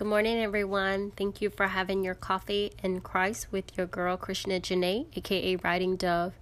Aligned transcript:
Good 0.00 0.08
morning, 0.08 0.38
everyone. 0.38 1.10
Thank 1.10 1.42
you 1.42 1.50
for 1.50 1.66
having 1.66 2.02
your 2.02 2.14
coffee 2.14 2.72
in 2.82 3.02
Christ 3.02 3.48
with 3.52 3.76
your 3.76 3.84
girl, 3.84 4.16
Krishna 4.16 4.58
Janae, 4.58 5.04
aka 5.14 5.56
Riding 5.56 5.96
Dove. 5.96 6.32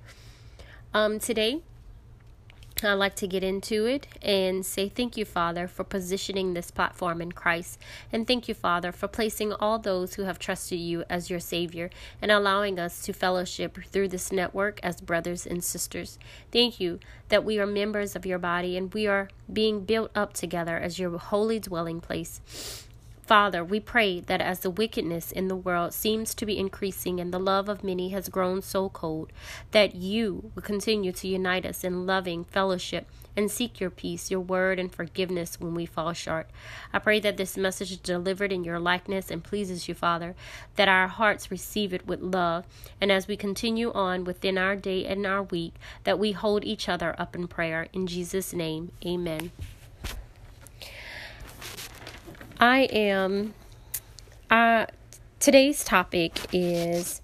Um, 0.94 1.18
today, 1.18 1.62
I'd 2.84 2.92
like 2.92 3.16
to 3.16 3.26
get 3.26 3.42
into 3.42 3.84
it 3.84 4.06
and 4.22 4.64
say 4.64 4.88
thank 4.88 5.16
you, 5.16 5.24
Father, 5.24 5.66
for 5.66 5.82
positioning 5.82 6.54
this 6.54 6.70
platform 6.70 7.20
in 7.20 7.32
Christ. 7.32 7.80
And 8.12 8.28
thank 8.28 8.46
you, 8.46 8.54
Father, 8.54 8.92
for 8.92 9.08
placing 9.08 9.52
all 9.54 9.80
those 9.80 10.14
who 10.14 10.22
have 10.22 10.38
trusted 10.38 10.78
you 10.78 11.02
as 11.10 11.28
your 11.28 11.40
Savior 11.40 11.90
and 12.22 12.30
allowing 12.30 12.78
us 12.78 13.02
to 13.06 13.12
fellowship 13.12 13.76
through 13.90 14.06
this 14.06 14.30
network 14.30 14.78
as 14.84 15.00
brothers 15.00 15.44
and 15.44 15.64
sisters. 15.64 16.16
Thank 16.52 16.78
you 16.78 17.00
that 17.28 17.44
we 17.44 17.58
are 17.58 17.66
members 17.66 18.14
of 18.14 18.24
your 18.24 18.38
body 18.38 18.76
and 18.76 18.94
we 18.94 19.08
are 19.08 19.30
being 19.52 19.80
built 19.80 20.12
up 20.14 20.32
together 20.32 20.78
as 20.78 21.00
your 21.00 21.18
holy 21.18 21.58
dwelling 21.58 22.00
place. 22.00 22.86
Father, 23.28 23.62
we 23.62 23.78
pray 23.78 24.20
that 24.20 24.40
as 24.40 24.60
the 24.60 24.70
wickedness 24.70 25.32
in 25.32 25.48
the 25.48 25.54
world 25.54 25.92
seems 25.92 26.34
to 26.34 26.46
be 26.46 26.56
increasing 26.56 27.20
and 27.20 27.30
the 27.30 27.38
love 27.38 27.68
of 27.68 27.84
many 27.84 28.08
has 28.08 28.30
grown 28.30 28.62
so 28.62 28.88
cold, 28.88 29.34
that 29.72 29.94
you 29.94 30.50
will 30.54 30.62
continue 30.62 31.12
to 31.12 31.28
unite 31.28 31.66
us 31.66 31.84
in 31.84 32.06
loving 32.06 32.44
fellowship 32.44 33.06
and 33.36 33.50
seek 33.50 33.80
your 33.80 33.90
peace, 33.90 34.30
your 34.30 34.40
word, 34.40 34.78
and 34.78 34.94
forgiveness 34.94 35.60
when 35.60 35.74
we 35.74 35.84
fall 35.84 36.14
short. 36.14 36.48
I 36.90 37.00
pray 37.00 37.20
that 37.20 37.36
this 37.36 37.58
message 37.58 37.92
is 37.92 37.98
delivered 37.98 38.50
in 38.50 38.64
your 38.64 38.80
likeness 38.80 39.30
and 39.30 39.44
pleases 39.44 39.88
you, 39.88 39.94
Father, 39.94 40.34
that 40.76 40.88
our 40.88 41.08
hearts 41.08 41.50
receive 41.50 41.92
it 41.92 42.06
with 42.06 42.22
love, 42.22 42.64
and 42.98 43.12
as 43.12 43.28
we 43.28 43.36
continue 43.36 43.92
on 43.92 44.24
within 44.24 44.56
our 44.56 44.74
day 44.74 45.04
and 45.04 45.26
our 45.26 45.42
week, 45.42 45.74
that 46.04 46.18
we 46.18 46.32
hold 46.32 46.64
each 46.64 46.88
other 46.88 47.14
up 47.18 47.36
in 47.36 47.46
prayer. 47.46 47.88
In 47.92 48.06
Jesus' 48.06 48.54
name, 48.54 48.90
amen. 49.04 49.52
I 52.60 52.88
am. 52.90 53.54
Uh, 54.50 54.86
today's 55.38 55.84
topic 55.84 56.40
is 56.52 57.22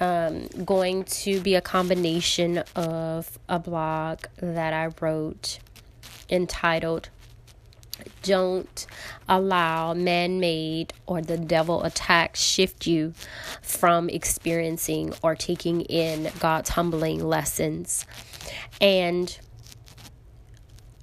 um, 0.00 0.48
going 0.64 1.04
to 1.04 1.40
be 1.40 1.54
a 1.54 1.60
combination 1.60 2.58
of 2.74 3.38
a 3.48 3.60
blog 3.60 4.24
that 4.38 4.72
I 4.72 4.90
wrote 5.00 5.60
entitled 6.28 7.10
Don't 8.22 8.88
Allow 9.28 9.94
Man 9.94 10.40
Made 10.40 10.94
or 11.06 11.22
the 11.22 11.38
Devil 11.38 11.84
Attacks 11.84 12.40
Shift 12.40 12.88
You 12.88 13.14
from 13.62 14.08
Experiencing 14.08 15.14
or 15.22 15.36
Taking 15.36 15.82
in 15.82 16.32
God's 16.40 16.70
Humbling 16.70 17.24
Lessons. 17.24 18.04
And 18.80 19.38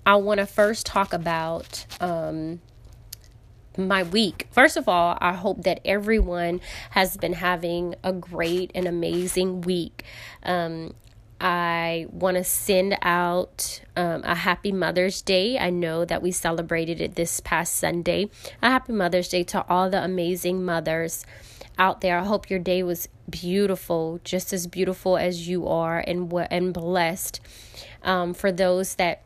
I 0.05 0.15
want 0.15 0.41
to 0.41 0.45
first 0.45 0.85
talk 0.85 1.13
about. 1.13 1.85
Um, 2.01 2.59
my 3.77 4.03
week. 4.03 4.47
First 4.51 4.77
of 4.77 4.87
all, 4.87 5.17
I 5.21 5.33
hope 5.33 5.63
that 5.63 5.81
everyone 5.85 6.61
has 6.91 7.17
been 7.17 7.33
having 7.33 7.95
a 8.03 8.13
great 8.13 8.71
and 8.73 8.87
amazing 8.87 9.61
week. 9.61 10.03
Um, 10.43 10.93
I 11.39 12.07
want 12.09 12.37
to 12.37 12.43
send 12.43 12.97
out 13.01 13.81
um, 13.95 14.23
a 14.23 14.35
happy 14.35 14.71
Mother's 14.71 15.21
Day. 15.21 15.59
I 15.59 15.69
know 15.69 16.05
that 16.05 16.21
we 16.21 16.31
celebrated 16.31 17.01
it 17.01 17.15
this 17.15 17.39
past 17.41 17.75
Sunday. 17.75 18.29
A 18.61 18.69
happy 18.69 18.93
Mother's 18.93 19.27
Day 19.27 19.43
to 19.43 19.65
all 19.67 19.89
the 19.89 20.03
amazing 20.03 20.63
mothers 20.63 21.25
out 21.77 22.01
there. 22.01 22.17
I 22.17 22.23
hope 22.23 22.49
your 22.49 22.59
day 22.59 22.83
was 22.83 23.09
beautiful, 23.29 24.21
just 24.23 24.53
as 24.53 24.65
beautiful 24.65 25.17
as 25.17 25.47
you 25.47 25.67
are, 25.67 25.99
and 25.99 26.31
and 26.49 26.73
blessed. 26.73 27.41
Um, 28.01 28.33
for 28.33 28.51
those 28.51 28.95
that 28.95 29.24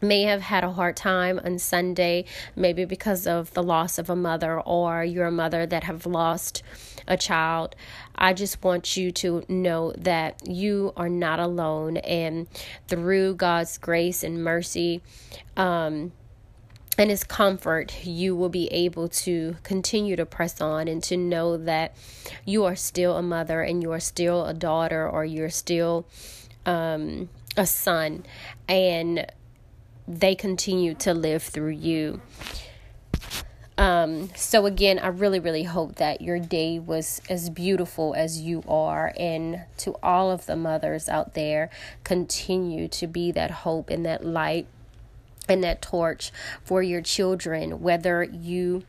may 0.00 0.22
have 0.22 0.42
had 0.42 0.64
a 0.64 0.72
hard 0.72 0.96
time 0.96 1.40
on 1.44 1.58
Sunday, 1.58 2.24
maybe 2.54 2.84
because 2.84 3.26
of 3.26 3.52
the 3.54 3.62
loss 3.62 3.98
of 3.98 4.08
a 4.08 4.16
mother 4.16 4.60
or 4.60 5.04
you're 5.04 5.26
a 5.26 5.32
mother 5.32 5.66
that 5.66 5.84
have 5.84 6.06
lost 6.06 6.62
a 7.06 7.16
child. 7.16 7.74
I 8.14 8.32
just 8.32 8.62
want 8.62 8.96
you 8.96 9.10
to 9.12 9.44
know 9.48 9.92
that 9.98 10.46
you 10.46 10.92
are 10.96 11.08
not 11.08 11.40
alone, 11.40 11.98
and 11.98 12.46
through 12.86 13.34
God's 13.34 13.78
grace 13.78 14.22
and 14.22 14.42
mercy, 14.42 15.02
um, 15.56 16.12
and 16.98 17.10
his 17.10 17.22
comfort, 17.22 18.04
you 18.04 18.34
will 18.34 18.48
be 18.48 18.66
able 18.72 19.08
to 19.08 19.56
continue 19.62 20.16
to 20.16 20.26
press 20.26 20.60
on 20.60 20.88
and 20.88 21.00
to 21.04 21.16
know 21.16 21.56
that 21.56 21.94
you 22.44 22.64
are 22.64 22.74
still 22.74 23.16
a 23.16 23.22
mother 23.22 23.62
and 23.62 23.84
you 23.84 23.92
are 23.92 24.00
still 24.00 24.46
a 24.46 24.52
daughter 24.52 25.08
or 25.08 25.24
you're 25.24 25.48
still 25.48 26.08
um, 26.66 27.28
a 27.56 27.66
son. 27.66 28.26
And 28.68 29.30
they 30.08 30.34
continue 30.34 30.94
to 30.94 31.12
live 31.12 31.42
through 31.42 31.72
you. 31.72 32.20
Um, 33.76 34.30
so 34.34 34.66
again, 34.66 34.98
I 34.98 35.06
really, 35.06 35.38
really 35.38 35.62
hope 35.62 35.96
that 35.96 36.20
your 36.20 36.40
day 36.40 36.80
was 36.80 37.20
as 37.30 37.48
beautiful 37.48 38.14
as 38.16 38.40
you 38.40 38.64
are. 38.66 39.12
And 39.16 39.62
to 39.78 39.94
all 40.02 40.32
of 40.32 40.46
the 40.46 40.56
mothers 40.56 41.08
out 41.08 41.34
there, 41.34 41.70
continue 42.02 42.88
to 42.88 43.06
be 43.06 43.30
that 43.32 43.50
hope 43.50 43.88
and 43.88 44.04
that 44.04 44.24
light 44.24 44.66
and 45.48 45.62
that 45.62 45.80
torch 45.80 46.32
for 46.64 46.82
your 46.82 47.00
children, 47.00 47.80
whether 47.80 48.24
you 48.24 48.82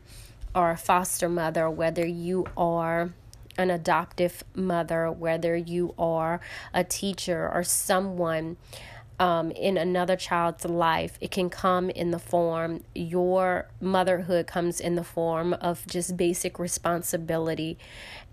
are 0.54 0.72
a 0.72 0.76
foster 0.76 1.28
mother, 1.28 1.70
whether 1.70 2.04
you 2.04 2.46
are 2.56 3.10
an 3.56 3.70
adoptive 3.70 4.42
mother, 4.54 5.10
whether 5.10 5.54
you 5.54 5.94
are 5.98 6.40
a 6.74 6.82
teacher 6.82 7.48
or 7.48 7.62
someone 7.62 8.56
um, 9.20 9.50
in 9.50 9.76
another 9.76 10.16
child's 10.16 10.64
life. 10.64 11.18
It 11.20 11.30
can 11.30 11.50
come 11.50 11.90
in 11.90 12.10
the 12.10 12.18
form, 12.18 12.82
your 12.94 13.68
motherhood 13.80 14.46
comes 14.46 14.80
in 14.80 14.96
the 14.96 15.04
form 15.04 15.52
of 15.52 15.86
just 15.86 16.16
basic 16.16 16.58
responsibility 16.58 17.78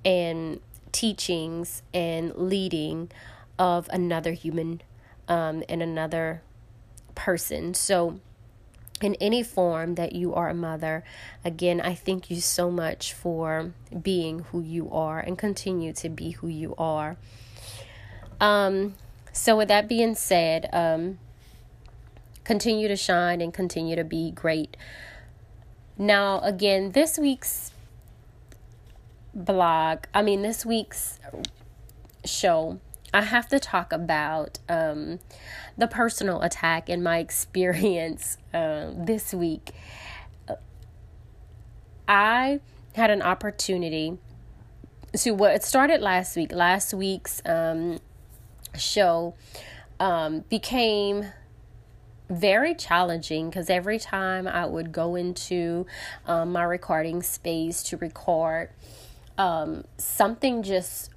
and 0.06 0.62
teachings 0.94 1.84
and 1.94 2.34
leading 2.36 3.12
of 3.60 3.90
another 3.92 4.32
human 4.32 4.82
um, 5.28 5.62
and 5.68 5.84
another 5.84 6.42
person. 7.14 7.74
So, 7.74 8.20
in 9.00 9.14
any 9.16 9.44
form 9.44 9.94
that 9.96 10.14
you 10.14 10.34
are 10.34 10.50
a 10.50 10.56
mother, 10.56 11.04
again, 11.46 11.80
I 11.82 11.94
thank 11.94 12.32
you 12.32 12.38
so 12.38 12.72
much 12.72 13.14
for 13.14 13.74
being 14.02 14.40
who 14.52 14.62
you 14.62 14.90
are 14.90 15.20
and 15.20 15.38
continue 15.38 15.94
to 15.94 16.10
be 16.10 16.32
who 16.32 16.48
you 16.48 16.74
are. 16.80 17.18
Um, 18.40 18.96
so, 19.38 19.56
with 19.56 19.68
that 19.68 19.88
being 19.88 20.16
said, 20.16 20.68
um, 20.74 21.20
continue 22.44 22.88
to 22.88 22.96
shine 22.96 23.40
and 23.40 23.54
continue 23.54 23.96
to 23.96 24.04
be 24.04 24.32
great. 24.32 24.76
Now, 25.96 26.40
again, 26.40 26.94
this 26.94 27.20
week's 27.20 27.72
blog, 29.36 30.06
I 30.12 30.24
mean, 30.24 30.42
this 30.42 30.66
week's 30.66 31.20
show, 32.26 32.80
I 33.14 33.22
have 33.22 33.48
to 33.50 33.60
talk 33.60 33.94
about 33.94 34.58
um, 34.68 35.20
the 35.78 35.88
personal 35.88 36.42
attack 36.42 36.90
in 36.90 37.04
my 37.04 37.20
experience 37.28 38.40
uh, 38.56 38.90
this 38.96 39.36
week. 39.36 39.72
I 42.08 42.60
had 42.96 43.12
an 43.12 43.22
opportunity 43.22 44.18
to 45.16 45.32
what 45.32 45.54
it 45.54 45.64
started 45.64 46.02
last 46.02 46.36
week. 46.36 46.52
Last 46.52 46.94
week's 46.94 47.42
um, 47.46 48.00
show 48.76 49.36
um, 50.00 50.42
became 50.50 51.26
very 52.30 52.76
challenging 52.76 53.50
because 53.50 53.70
every 53.70 54.00
time 54.00 54.48
I 54.48 54.66
would 54.66 54.92
go 54.92 55.16
into 55.16 55.86
um, 56.26 56.52
my 56.52 56.64
recording 56.64 57.24
space 57.24 57.82
to 57.84 57.98
record, 57.98 58.70
um, 59.38 59.86
something 59.98 60.64
just 60.64 61.12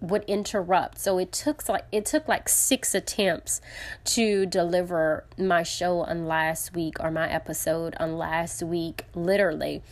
would 0.00 0.24
interrupt. 0.24 0.98
So 0.98 1.18
it 1.18 1.32
took 1.32 1.68
like 1.68 1.84
it 1.92 2.04
took 2.04 2.26
like 2.26 2.48
six 2.48 2.94
attempts 2.94 3.60
to 4.04 4.46
deliver 4.46 5.24
my 5.38 5.62
show 5.62 6.00
on 6.00 6.26
last 6.26 6.74
week 6.74 6.96
or 7.00 7.10
my 7.10 7.30
episode 7.30 7.94
on 8.00 8.18
last 8.18 8.62
week, 8.62 9.06
literally. 9.14 9.82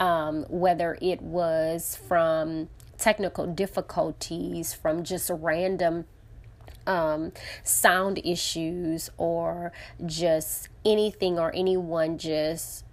Um, 0.00 0.46
whether 0.48 0.98
it 1.00 1.22
was 1.22 1.96
from 2.08 2.68
technical 2.98 3.46
difficulties, 3.46 4.74
from 4.74 5.04
just 5.04 5.30
random 5.32 6.06
um, 6.86 7.32
sound 7.62 8.20
issues 8.24 9.10
or 9.16 9.72
just 10.04 10.68
anything 10.84 11.38
or 11.38 11.52
anyone 11.54 12.18
just 12.18 12.84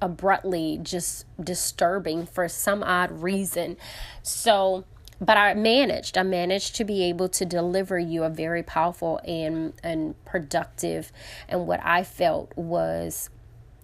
abruptly 0.00 0.78
just 0.82 1.26
disturbing 1.42 2.24
for 2.26 2.48
some 2.48 2.82
odd 2.82 3.10
reason. 3.22 3.76
So, 4.22 4.84
but 5.20 5.36
I 5.36 5.54
managed. 5.54 6.16
I 6.16 6.22
managed 6.22 6.76
to 6.76 6.84
be 6.84 7.02
able 7.04 7.28
to 7.30 7.44
deliver 7.44 7.98
you 7.98 8.22
a 8.22 8.30
very 8.30 8.62
powerful 8.62 9.20
and 9.24 9.72
and 9.82 10.14
productive 10.24 11.10
and 11.48 11.66
what 11.66 11.80
I 11.82 12.04
felt 12.04 12.52
was 12.56 13.30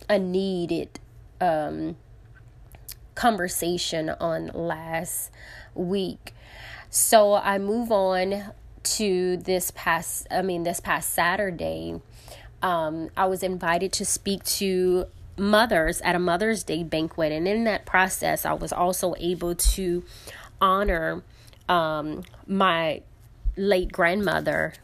a 0.08 0.18
needed 0.18 1.00
um, 1.40 1.96
conversation 3.14 4.10
on 4.10 4.48
last 4.54 5.30
week. 5.74 6.32
So 6.90 7.34
I 7.34 7.58
move 7.58 7.90
on 7.90 8.52
to 8.84 9.36
this 9.36 9.70
past, 9.74 10.26
I 10.30 10.42
mean, 10.42 10.62
this 10.62 10.80
past 10.80 11.10
Saturday, 11.10 12.00
um, 12.62 13.10
I 13.16 13.26
was 13.26 13.42
invited 13.42 13.92
to 13.94 14.04
speak 14.04 14.44
to 14.44 15.06
mothers 15.36 16.00
at 16.02 16.14
a 16.14 16.18
Mother's 16.18 16.62
Day 16.62 16.82
banquet. 16.82 17.32
And 17.32 17.46
in 17.48 17.64
that 17.64 17.86
process, 17.86 18.44
I 18.44 18.52
was 18.52 18.72
also 18.72 19.14
able 19.18 19.54
to 19.54 20.04
honor 20.60 21.22
um, 21.68 22.22
my 22.46 23.02
late 23.56 23.92
grandmother, 23.92 24.74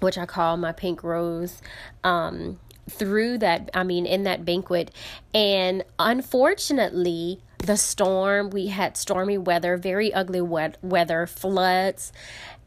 which 0.00 0.18
I 0.18 0.26
call 0.26 0.56
my 0.56 0.72
pink 0.72 1.02
rose. 1.02 1.62
Um, 2.02 2.58
through 2.90 3.38
that, 3.38 3.70
I 3.74 3.84
mean, 3.84 4.06
in 4.06 4.24
that 4.24 4.44
banquet. 4.44 4.90
And 5.32 5.84
unfortunately, 5.98 7.40
the 7.58 7.76
storm, 7.76 8.50
we 8.50 8.68
had 8.68 8.96
stormy 8.96 9.38
weather, 9.38 9.76
very 9.76 10.12
ugly 10.12 10.40
wet 10.40 10.76
weather, 10.82 11.26
floods, 11.26 12.12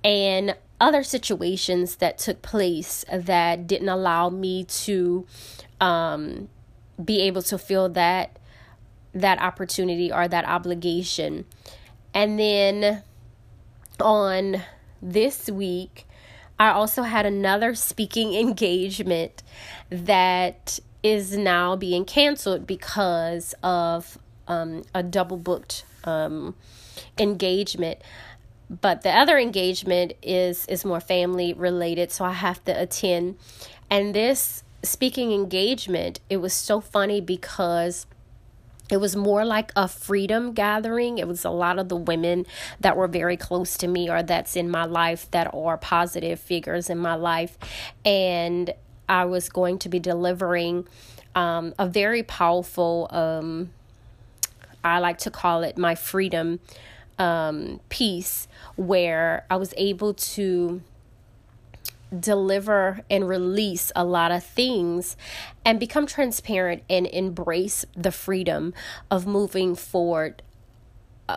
and 0.05 0.55
other 0.79 1.03
situations 1.03 1.95
that 1.95 2.19
took 2.19 2.43
place 2.43 3.03
that 3.11 3.65
didn't 3.65 3.89
allow 3.89 4.29
me 4.29 4.63
to 4.65 5.25
um, 5.81 6.47
be 7.03 7.21
able 7.21 7.41
to 7.41 7.57
feel 7.57 7.89
that 7.89 8.37
that 9.13 9.41
opportunity 9.41 10.11
or 10.11 10.27
that 10.27 10.45
obligation. 10.45 11.45
And 12.13 12.37
then 12.37 13.01
on 13.99 14.61
this 15.01 15.49
week, 15.49 16.05
I 16.59 16.69
also 16.69 17.01
had 17.01 17.25
another 17.25 17.73
speaking 17.73 18.33
engagement 18.35 19.41
that 19.89 20.79
is 21.01 21.35
now 21.35 21.75
being 21.75 22.05
canceled 22.05 22.67
because 22.67 23.55
of 23.63 24.19
um, 24.47 24.83
a 24.93 25.01
double 25.01 25.37
booked 25.37 25.83
um, 26.03 26.55
engagement. 27.17 27.99
But 28.69 29.01
the 29.03 29.11
other 29.11 29.37
engagement 29.37 30.13
is 30.21 30.65
is 30.67 30.83
more 30.83 30.99
family 30.99 31.53
related, 31.53 32.11
so 32.11 32.25
I 32.25 32.33
have 32.33 32.63
to 32.65 32.71
attend. 32.71 33.37
And 33.89 34.15
this 34.15 34.63
speaking 34.83 35.31
engagement, 35.31 36.19
it 36.29 36.37
was 36.37 36.53
so 36.53 36.79
funny 36.79 37.21
because 37.21 38.07
it 38.89 38.97
was 38.97 39.15
more 39.15 39.45
like 39.45 39.71
a 39.75 39.87
freedom 39.87 40.53
gathering. 40.53 41.17
It 41.17 41.27
was 41.27 41.43
a 41.43 41.49
lot 41.49 41.79
of 41.79 41.89
the 41.89 41.95
women 41.95 42.45
that 42.79 42.95
were 42.95 43.07
very 43.07 43.35
close 43.35 43.77
to 43.77 43.87
me 43.87 44.09
or 44.09 44.21
that's 44.21 44.55
in 44.55 44.69
my 44.69 44.85
life 44.85 45.29
that 45.31 45.53
are 45.53 45.77
positive 45.77 46.39
figures 46.39 46.89
in 46.89 46.99
my 46.99 47.15
life. 47.15 47.57
And 48.03 48.73
I 49.09 49.25
was 49.25 49.49
going 49.49 49.79
to 49.79 49.89
be 49.89 49.99
delivering 49.99 50.87
um, 51.33 51.73
a 51.79 51.87
very 51.87 52.21
powerful, 52.21 53.07
um, 53.11 53.71
I 54.83 54.99
like 54.99 55.17
to 55.19 55.31
call 55.31 55.63
it 55.63 55.77
my 55.77 55.95
freedom 55.95 56.59
um, 57.17 57.79
piece, 57.89 58.47
where 58.75 59.45
I 59.49 59.57
was 59.57 59.73
able 59.77 60.13
to 60.13 60.81
deliver 62.17 63.01
and 63.09 63.27
release 63.27 63.91
a 63.95 64.03
lot 64.03 64.31
of 64.31 64.43
things 64.43 65.17
and 65.65 65.79
become 65.79 66.05
transparent 66.05 66.83
and 66.89 67.07
embrace 67.07 67.85
the 67.95 68.11
freedom 68.11 68.73
of 69.09 69.25
moving 69.27 69.75
forward 69.75 70.41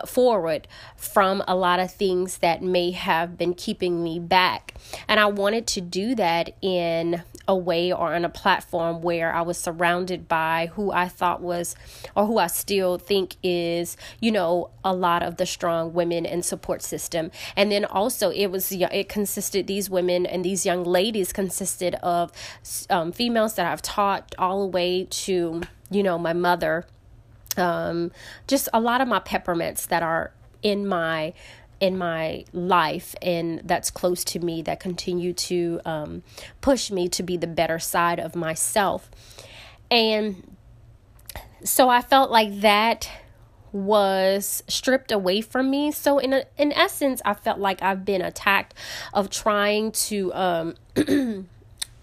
forward 0.05 0.67
from 0.95 1.43
a 1.47 1.55
lot 1.55 1.79
of 1.79 1.91
things 1.91 2.39
that 2.39 2.61
may 2.61 2.91
have 2.91 3.37
been 3.37 3.53
keeping 3.53 4.03
me 4.03 4.19
back. 4.19 4.73
And 5.07 5.19
I 5.19 5.25
wanted 5.25 5.67
to 5.67 5.81
do 5.81 6.15
that 6.15 6.55
in 6.61 7.23
a 7.47 7.55
way 7.55 7.91
or 7.91 8.13
on 8.13 8.23
a 8.23 8.29
platform 8.29 9.01
where 9.01 9.33
I 9.33 9.41
was 9.41 9.57
surrounded 9.57 10.27
by 10.27 10.69
who 10.73 10.91
I 10.91 11.07
thought 11.07 11.41
was, 11.41 11.75
or 12.15 12.27
who 12.27 12.37
I 12.37 12.45
still 12.47 12.99
think 12.99 13.35
is, 13.41 13.97
you 14.19 14.31
know, 14.31 14.69
a 14.83 14.93
lot 14.93 15.23
of 15.23 15.37
the 15.37 15.47
strong 15.47 15.93
women 15.93 16.27
and 16.27 16.45
support 16.45 16.83
system. 16.83 17.31
And 17.55 17.71
then 17.71 17.85
also, 17.85 18.29
it 18.29 18.47
was, 18.47 18.71
it 18.71 19.09
consisted, 19.09 19.65
these 19.65 19.89
women 19.89 20.27
and 20.27 20.45
these 20.45 20.65
young 20.65 20.83
ladies 20.83 21.33
consisted 21.33 21.95
of 21.95 22.31
um, 22.91 23.11
females 23.11 23.55
that 23.55 23.65
I've 23.65 23.81
taught 23.81 24.35
all 24.37 24.61
the 24.61 24.67
way 24.67 25.05
to, 25.05 25.61
you 25.89 26.03
know, 26.03 26.19
my 26.19 26.33
mother 26.33 26.85
um, 27.59 28.11
just 28.47 28.69
a 28.73 28.79
lot 28.79 29.01
of 29.01 29.07
my 29.07 29.19
peppermints 29.19 29.87
that 29.87 30.03
are 30.03 30.31
in 30.61 30.87
my 30.87 31.33
in 31.79 31.97
my 31.97 32.43
life 32.51 33.15
and 33.21 33.61
that's 33.63 33.89
close 33.89 34.25
to 34.25 34.39
me 34.39 34.61
that 34.61 34.81
continue 34.81 35.31
to 35.31 35.79
um, 35.85 36.21
push 36.59 36.91
me 36.91 37.07
to 37.07 37.23
be 37.23 37.37
the 37.37 37.47
better 37.47 37.79
side 37.79 38.19
of 38.19 38.35
myself. 38.35 39.09
And 39.89 40.55
so 41.63 41.89
i 41.89 42.01
felt 42.01 42.31
like 42.31 42.61
that 42.61 43.09
was 43.71 44.63
stripped 44.67 45.11
away 45.11 45.41
from 45.41 45.69
me. 45.69 45.91
So 45.91 46.17
in 46.17 46.33
a, 46.33 46.43
in 46.57 46.71
essence 46.73 47.21
i 47.25 47.33
felt 47.33 47.59
like 47.59 47.81
i've 47.81 48.03
been 48.05 48.21
attacked 48.21 48.73
of 49.13 49.29
trying 49.29 49.91
to 49.91 50.33
um 50.33 50.75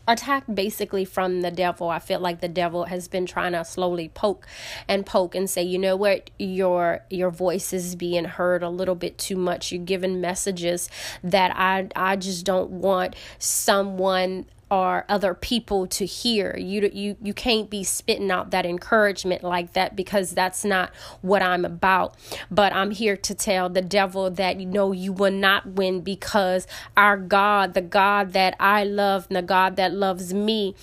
attacked 0.07 0.55
basically 0.55 1.05
from 1.05 1.41
the 1.41 1.51
devil. 1.51 1.89
I 1.89 1.99
feel 1.99 2.21
like 2.21 2.41
the 2.41 2.49
devil 2.49 2.85
has 2.85 3.09
been 3.09 3.27
trying 3.27 3.53
to 3.53 3.65
slowly 3.65 4.09
poke 4.09 4.47
and 4.89 5.05
poke 5.05 5.35
and 5.35 5.49
say, 5.49 5.63
you 5.63 5.79
know 5.79 5.97
what, 5.97 6.31
your 6.39 7.01
your 7.11 7.31
voice 7.31 7.73
is 7.73 7.97
being 7.97 8.25
heard 8.25 8.63
a 8.63 8.69
little 8.69 8.95
bit 8.95 9.19
too 9.19 9.37
much. 9.37 9.73
You're 9.73 9.85
giving 9.85 10.21
messages 10.21 10.89
that 11.23 11.53
I 11.57 11.89
I 11.97 12.17
just 12.17 12.45
don't 12.45 12.71
want 12.71 13.17
someone 13.39 14.47
or 14.71 15.05
other 15.09 15.35
people 15.35 15.87
to 15.87 16.05
hear. 16.05 16.57
You 16.59 16.91
you 16.93 17.17
you 17.23 17.35
can't 17.35 17.71
be 17.71 17.85
spitting 17.85 18.31
out 18.31 18.51
that 18.51 18.67
encouragement 18.67 19.45
like 19.45 19.75
that 19.75 19.95
because 19.95 20.33
that's 20.33 20.65
not 20.65 20.95
what 21.23 21.43
I'm 21.43 21.65
about. 21.65 22.17
But 22.51 22.73
I'm 22.73 22.91
here 22.91 23.17
to 23.17 23.35
tell 23.35 23.69
the 23.69 23.83
devil 23.83 24.31
that 24.31 24.59
you 24.59 24.67
know 24.67 24.93
you 24.93 25.13
will 25.13 25.33
not 25.33 25.67
win 25.67 26.01
because 26.01 26.67
our 26.97 27.17
God, 27.17 27.75
the 27.75 27.81
God 27.81 28.33
that 28.33 28.57
I 28.59 28.85
love, 28.85 29.27
and 29.29 29.37
the 29.37 29.43
God 29.43 29.77
that 29.77 29.93
loves 29.93 30.35
me 30.35 30.75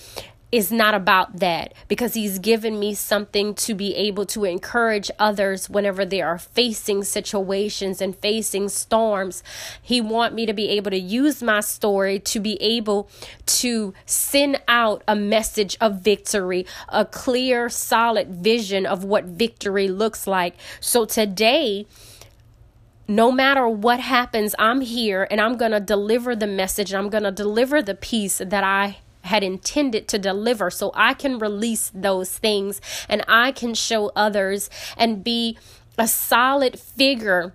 is 0.54 0.72
not 0.72 0.94
about 0.94 1.40
that 1.40 1.74
because 1.88 2.14
he's 2.14 2.38
given 2.38 2.80
me 2.80 2.94
something 2.94 3.56
to 3.56 3.74
be 3.74 3.96
able 3.96 4.24
to 4.24 4.46
encourage 4.46 5.10
others 5.18 5.68
whenever 5.68 6.06
they 6.06 6.22
are 6.22 6.38
facing 6.38 7.04
situations 7.04 8.00
and 8.00 8.16
facing 8.18 8.70
storms 8.70 9.42
he 9.82 10.00
want 10.00 10.36
me 10.36 10.46
to 10.46 10.54
be 10.54 10.70
able 10.70 10.92
to 10.92 11.00
use 11.00 11.42
my 11.42 11.60
story 11.60 12.20
to 12.20 12.40
be 12.40 12.62
able 12.62 13.10
to 13.48 13.96
send 14.06 14.62
out 14.68 15.04
a 15.08 15.16
message 15.16 15.76
of 15.82 16.02
victory 16.02 16.68
a 16.90 17.04
clear 17.04 17.68
solid 17.68 18.28
vision 18.28 18.86
of 18.86 19.04
what 19.04 19.26
victory 19.26 19.88
looks 19.88 20.28
like 20.28 20.56
so 20.80 21.04
today 21.04 21.84
no 23.06 23.34
matter 23.34 23.68
what 23.68 24.00
happens, 24.00 24.56
I'm 24.58 24.80
here 24.80 25.28
and 25.30 25.42
I'm 25.42 25.58
going 25.58 25.74
to 25.74 25.82
deliver 25.82 26.38
the 26.38 26.48
message. 26.48 26.94
And 26.94 27.04
I'm 27.04 27.10
going 27.10 27.26
to 27.26 27.32
deliver 27.32 27.82
the 27.82 27.96
piece 27.96 28.38
that 28.38 28.64
I 28.64 29.00
had 29.24 29.44
intended 29.44 30.08
to 30.10 30.20
deliver. 30.20 30.70
So 30.70 30.92
I 30.96 31.14
can 31.14 31.40
release 31.40 31.92
those 31.94 32.38
things 32.38 32.82
and 33.10 33.24
I 33.28 33.52
can 33.52 33.74
show 33.74 34.12
others 34.16 34.70
and 34.98 35.24
be 35.24 35.58
a 35.98 36.08
solid 36.08 36.80
figure 36.80 37.54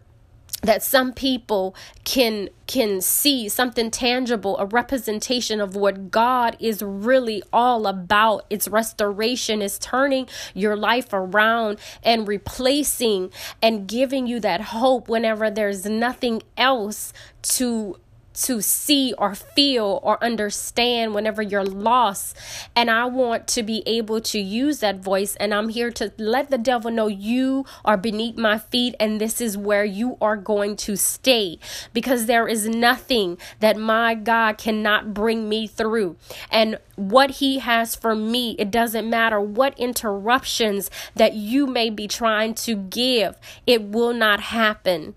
that 0.62 0.82
some 0.82 1.12
people 1.12 1.74
can 2.04 2.48
can 2.66 3.00
see 3.00 3.48
something 3.48 3.90
tangible 3.90 4.58
a 4.58 4.66
representation 4.66 5.60
of 5.60 5.76
what 5.76 6.10
God 6.10 6.56
is 6.58 6.82
really 6.82 7.42
all 7.52 7.86
about. 7.86 8.44
Its 8.50 8.66
restoration. 8.66 9.62
Is 9.62 9.78
turning 9.78 10.28
your 10.54 10.76
life 10.76 11.12
around 11.12 11.78
and 12.02 12.26
replacing 12.26 13.30
and 13.62 13.86
giving 13.86 14.26
you 14.26 14.40
that 14.40 14.60
hope 14.60 15.08
whenever 15.08 15.50
there's 15.50 15.84
nothing 15.86 16.42
else 16.56 17.12
to 17.42 17.96
to 18.44 18.60
see 18.60 19.12
or 19.18 19.34
feel 19.34 20.00
or 20.02 20.22
understand 20.22 21.14
whenever 21.14 21.42
you're 21.42 21.64
lost. 21.64 22.36
And 22.76 22.90
I 22.90 23.06
want 23.06 23.46
to 23.48 23.62
be 23.62 23.82
able 23.86 24.20
to 24.20 24.38
use 24.38 24.80
that 24.80 24.98
voice. 24.98 25.36
And 25.36 25.52
I'm 25.52 25.68
here 25.68 25.90
to 25.92 26.12
let 26.18 26.50
the 26.50 26.58
devil 26.58 26.90
know 26.90 27.06
you 27.06 27.64
are 27.84 27.96
beneath 27.96 28.36
my 28.36 28.58
feet 28.58 28.94
and 29.00 29.20
this 29.20 29.40
is 29.40 29.56
where 29.56 29.84
you 29.84 30.16
are 30.20 30.36
going 30.36 30.76
to 30.76 30.96
stay 30.96 31.58
because 31.92 32.26
there 32.26 32.48
is 32.48 32.68
nothing 32.68 33.38
that 33.60 33.76
my 33.76 34.14
God 34.14 34.58
cannot 34.58 35.14
bring 35.14 35.48
me 35.48 35.66
through. 35.66 36.16
And 36.50 36.78
what 36.96 37.30
he 37.32 37.60
has 37.60 37.94
for 37.94 38.14
me, 38.14 38.56
it 38.58 38.70
doesn't 38.70 39.08
matter 39.08 39.40
what 39.40 39.78
interruptions 39.78 40.90
that 41.14 41.34
you 41.34 41.66
may 41.66 41.90
be 41.90 42.08
trying 42.08 42.54
to 42.54 42.74
give, 42.74 43.36
it 43.66 43.82
will 43.82 44.12
not 44.12 44.40
happen. 44.40 45.14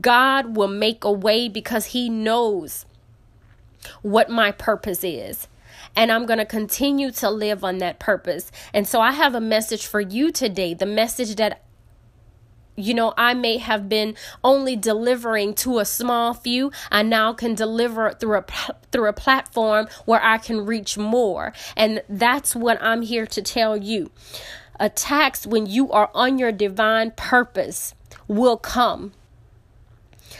God 0.00 0.56
will 0.56 0.68
make 0.68 1.04
a 1.04 1.12
way 1.12 1.48
because 1.48 1.86
He 1.86 2.08
knows 2.08 2.86
what 4.02 4.30
my 4.30 4.52
purpose 4.52 5.04
is. 5.04 5.48
And 5.96 6.12
I'm 6.12 6.26
going 6.26 6.38
to 6.38 6.44
continue 6.44 7.10
to 7.12 7.30
live 7.30 7.64
on 7.64 7.78
that 7.78 7.98
purpose. 7.98 8.50
And 8.74 8.86
so 8.86 9.00
I 9.00 9.12
have 9.12 9.34
a 9.34 9.40
message 9.40 9.86
for 9.86 10.00
you 10.00 10.30
today. 10.30 10.74
The 10.74 10.86
message 10.86 11.36
that 11.36 11.62
you 12.78 12.94
know, 12.94 13.12
I 13.16 13.34
may 13.34 13.56
have 13.56 13.88
been 13.88 14.14
only 14.44 14.76
delivering 14.76 15.54
to 15.54 15.80
a 15.80 15.84
small 15.84 16.32
few. 16.32 16.70
I 16.92 17.02
now 17.02 17.32
can 17.32 17.56
deliver 17.56 18.12
through 18.12 18.38
a 18.38 18.44
through 18.92 19.08
a 19.08 19.12
platform 19.12 19.88
where 20.04 20.22
I 20.22 20.38
can 20.38 20.64
reach 20.64 20.96
more. 20.96 21.52
And 21.76 22.02
that's 22.08 22.54
what 22.54 22.80
I'm 22.80 23.02
here 23.02 23.26
to 23.26 23.42
tell 23.42 23.76
you. 23.76 24.12
Attacks 24.78 25.44
when 25.44 25.66
you 25.66 25.90
are 25.90 26.08
on 26.14 26.38
your 26.38 26.52
divine 26.52 27.10
purpose 27.16 27.96
will 28.28 28.56
come 28.56 29.12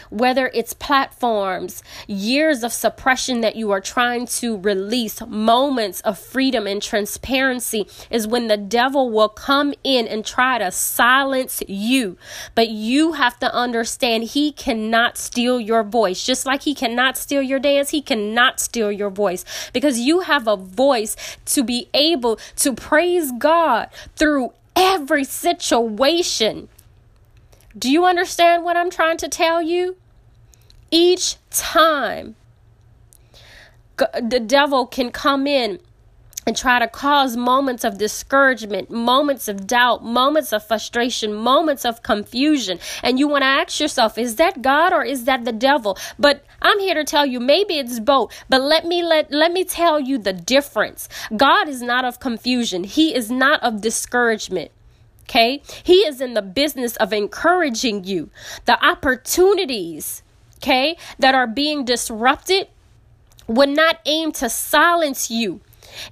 whether 0.09 0.49
it's 0.53 0.73
platforms, 0.73 1.83
years 2.07 2.63
of 2.63 2.73
suppression 2.73 3.41
that 3.41 3.55
you 3.55 3.71
are 3.71 3.81
trying 3.81 4.25
to 4.25 4.57
release, 4.57 5.21
moments 5.27 6.01
of 6.01 6.17
freedom 6.17 6.67
and 6.67 6.81
transparency, 6.81 7.87
is 8.09 8.27
when 8.27 8.47
the 8.47 8.57
devil 8.57 9.09
will 9.09 9.29
come 9.29 9.73
in 9.83 10.07
and 10.07 10.25
try 10.25 10.57
to 10.57 10.71
silence 10.71 11.61
you. 11.67 12.17
But 12.55 12.69
you 12.69 13.13
have 13.13 13.39
to 13.39 13.53
understand 13.53 14.23
he 14.23 14.51
cannot 14.51 15.17
steal 15.17 15.59
your 15.59 15.83
voice. 15.83 16.23
Just 16.23 16.45
like 16.45 16.63
he 16.63 16.73
cannot 16.73 17.17
steal 17.17 17.41
your 17.41 17.59
dance, 17.59 17.89
he 17.89 18.01
cannot 18.01 18.59
steal 18.59 18.91
your 18.91 19.09
voice 19.09 19.45
because 19.73 19.99
you 19.99 20.21
have 20.21 20.47
a 20.47 20.55
voice 20.55 21.15
to 21.45 21.63
be 21.63 21.87
able 21.93 22.37
to 22.57 22.73
praise 22.73 23.31
God 23.31 23.89
through 24.15 24.53
every 24.75 25.23
situation. 25.23 26.69
Do 27.79 27.89
you 27.89 28.05
understand 28.05 28.65
what 28.65 28.75
I'm 28.75 28.89
trying 28.89 29.17
to 29.17 29.29
tell 29.29 29.61
you? 29.61 29.95
Each 30.91 31.37
time 31.49 32.35
the 33.97 34.41
devil 34.45 34.85
can 34.85 35.11
come 35.11 35.47
in 35.47 35.79
and 36.45 36.57
try 36.57 36.79
to 36.79 36.87
cause 36.87 37.37
moments 37.37 37.83
of 37.83 37.97
discouragement, 37.97 38.89
moments 38.89 39.47
of 39.47 39.67
doubt, 39.67 40.03
moments 40.03 40.51
of 40.51 40.65
frustration, 40.65 41.33
moments 41.33 41.85
of 41.85 42.01
confusion. 42.01 42.79
And 43.03 43.19
you 43.19 43.27
want 43.27 43.43
to 43.43 43.47
ask 43.47 43.79
yourself, 43.79 44.17
is 44.17 44.35
that 44.37 44.61
God 44.61 44.91
or 44.91 45.05
is 45.05 45.25
that 45.25 45.45
the 45.45 45.51
devil? 45.51 45.97
But 46.17 46.43
I'm 46.61 46.79
here 46.79 46.95
to 46.95 47.03
tell 47.03 47.25
you 47.25 47.39
maybe 47.39 47.75
it's 47.75 47.99
both. 47.99 48.33
But 48.49 48.61
let 48.61 48.85
me 48.85 49.03
let 49.03 49.31
let 49.31 49.53
me 49.53 49.63
tell 49.63 49.99
you 49.99 50.17
the 50.17 50.33
difference. 50.33 51.07
God 51.37 51.69
is 51.69 51.81
not 51.81 52.03
of 52.03 52.19
confusion. 52.19 52.83
He 52.83 53.13
is 53.13 53.29
not 53.29 53.61
of 53.61 53.79
discouragement. 53.81 54.71
Okay? 55.29 55.61
He 55.83 55.99
is 55.99 56.21
in 56.21 56.33
the 56.33 56.41
business 56.41 56.95
of 56.95 57.13
encouraging 57.13 58.03
you. 58.03 58.31
The 58.65 58.83
opportunities, 58.83 60.23
okay, 60.57 60.97
that 61.19 61.35
are 61.35 61.45
being 61.45 61.85
disrupted 61.85 62.67
would 63.47 63.69
not 63.69 63.99
aim 64.05 64.31
to 64.31 64.49
silence 64.49 65.29
you 65.29 65.61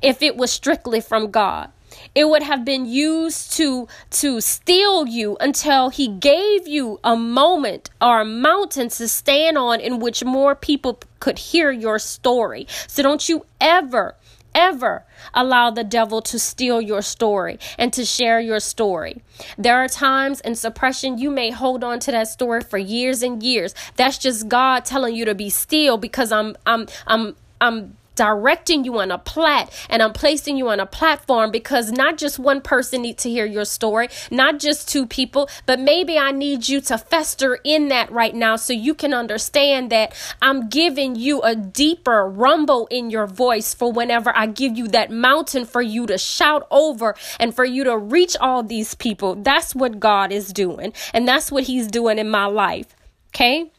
if 0.03 0.21
it 0.21 0.37
was 0.37 0.51
strictly 0.51 1.01
from 1.01 1.31
God. 1.31 1.71
It 2.13 2.29
would 2.29 2.43
have 2.43 2.63
been 2.63 2.85
used 2.85 3.53
to 3.53 3.87
to 4.11 4.39
steal 4.39 5.07
you 5.07 5.35
until 5.39 5.89
he 5.89 6.07
gave 6.07 6.67
you 6.67 6.99
a 7.03 7.15
moment 7.15 7.89
or 7.99 8.21
a 8.21 8.25
mountain 8.25 8.89
to 8.89 9.07
stand 9.07 9.57
on 9.57 9.79
in 9.79 9.99
which 9.99 10.23
more 10.23 10.53
people 10.53 10.99
could 11.19 11.39
hear 11.39 11.71
your 11.71 11.97
story. 11.97 12.67
So 12.87 13.01
don't 13.01 13.27
you 13.27 13.45
ever 13.59 14.15
ever 14.57 15.05
allow 15.33 15.69
the 15.69 15.83
devil 15.83 16.21
to 16.23 16.39
steal 16.39 16.81
your 16.81 17.01
story 17.01 17.59
and 17.77 17.93
to 17.93 18.03
share 18.03 18.39
your 18.41 18.59
story. 18.59 19.21
There 19.57 19.77
are 19.77 19.87
times 19.87 20.41
in 20.41 20.55
suppression 20.55 21.19
you 21.19 21.29
may 21.29 21.51
hold 21.51 21.83
on 21.83 21.99
to 22.01 22.11
that 22.11 22.27
story 22.27 22.61
for 22.61 22.79
years 22.79 23.21
and 23.21 23.41
years. 23.43 23.75
That's 23.95 24.17
just 24.17 24.47
God 24.49 24.83
telling 24.83 25.15
you 25.15 25.25
to 25.25 25.35
be 25.35 25.49
still 25.49 25.97
because 25.97 26.31
I'm 26.31 26.57
I'm 26.65 26.87
I'm 27.05 27.35
I'm 27.61 27.95
directing 28.17 28.83
you 28.83 28.99
on 28.99 29.11
a 29.11 29.17
plat 29.17 29.71
and 29.89 30.03
I'm 30.03 30.11
placing 30.11 30.57
you 30.57 30.67
on 30.67 30.81
a 30.81 30.85
platform 30.85 31.51
because 31.51 31.91
not 31.91 32.17
just 32.17 32.37
one 32.37 32.59
person 32.59 33.03
needs 33.03 33.23
to 33.23 33.29
hear 33.29 33.45
your 33.45 33.63
story, 33.63 34.09
not 34.29 34.59
just 34.59 34.89
two 34.89 35.07
people, 35.07 35.49
but 35.65 35.79
maybe 35.79 36.17
I 36.19 36.31
need 36.31 36.67
you 36.67 36.81
to 36.81 36.97
fester 36.97 37.59
in 37.63 37.87
that 37.87 38.11
right 38.11 38.35
now 38.35 38.57
so 38.57 38.73
you 38.73 38.93
can 38.93 39.13
understand 39.13 39.89
that 39.91 40.13
I'm 40.41 40.67
giving 40.67 41.15
you 41.15 41.41
a 41.41 41.55
deeper 41.55 42.27
rumble 42.27 42.87
in 42.91 43.09
your 43.09 43.27
voice 43.27 43.73
for 43.73 43.91
whenever 43.91 44.35
I 44.35 44.47
give 44.47 44.77
you 44.77 44.89
that 44.89 45.11
mountain 45.11 45.65
for 45.65 45.81
you 45.81 46.05
to 46.07 46.17
shout 46.17 46.67
over 46.71 47.15
and 47.39 47.55
for 47.55 47.63
you 47.63 47.83
to 47.85 47.97
reach 47.97 48.35
all 48.41 48.63
these 48.63 48.95
people. 48.95 49.35
That's 49.35 49.73
what 49.73 49.99
God 49.99 50.31
is 50.31 50.51
doing 50.51 50.91
and 51.13 51.27
that's 51.27 51.51
what 51.51 51.63
he's 51.63 51.87
doing 51.87 52.17
in 52.17 52.29
my 52.29 52.45
life. 52.45 52.95
Okay? 53.29 53.71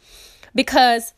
Because 0.55 1.13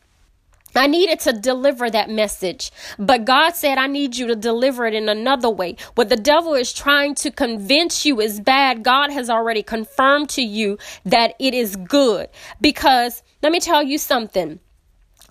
I 0.74 0.86
needed 0.86 1.20
to 1.20 1.32
deliver 1.32 1.90
that 1.90 2.10
message, 2.10 2.70
but 2.98 3.24
God 3.24 3.54
said, 3.56 3.78
I 3.78 3.86
need 3.86 4.16
you 4.16 4.26
to 4.28 4.36
deliver 4.36 4.86
it 4.86 4.94
in 4.94 5.08
another 5.08 5.50
way. 5.50 5.76
What 5.94 6.08
the 6.08 6.16
devil 6.16 6.54
is 6.54 6.72
trying 6.72 7.14
to 7.16 7.30
convince 7.30 8.04
you 8.04 8.20
is 8.20 8.40
bad, 8.40 8.82
God 8.82 9.10
has 9.10 9.28
already 9.28 9.62
confirmed 9.62 10.28
to 10.30 10.42
you 10.42 10.78
that 11.04 11.34
it 11.38 11.54
is 11.54 11.76
good. 11.76 12.28
Because 12.60 13.22
let 13.42 13.52
me 13.52 13.60
tell 13.60 13.82
you 13.82 13.98
something 13.98 14.60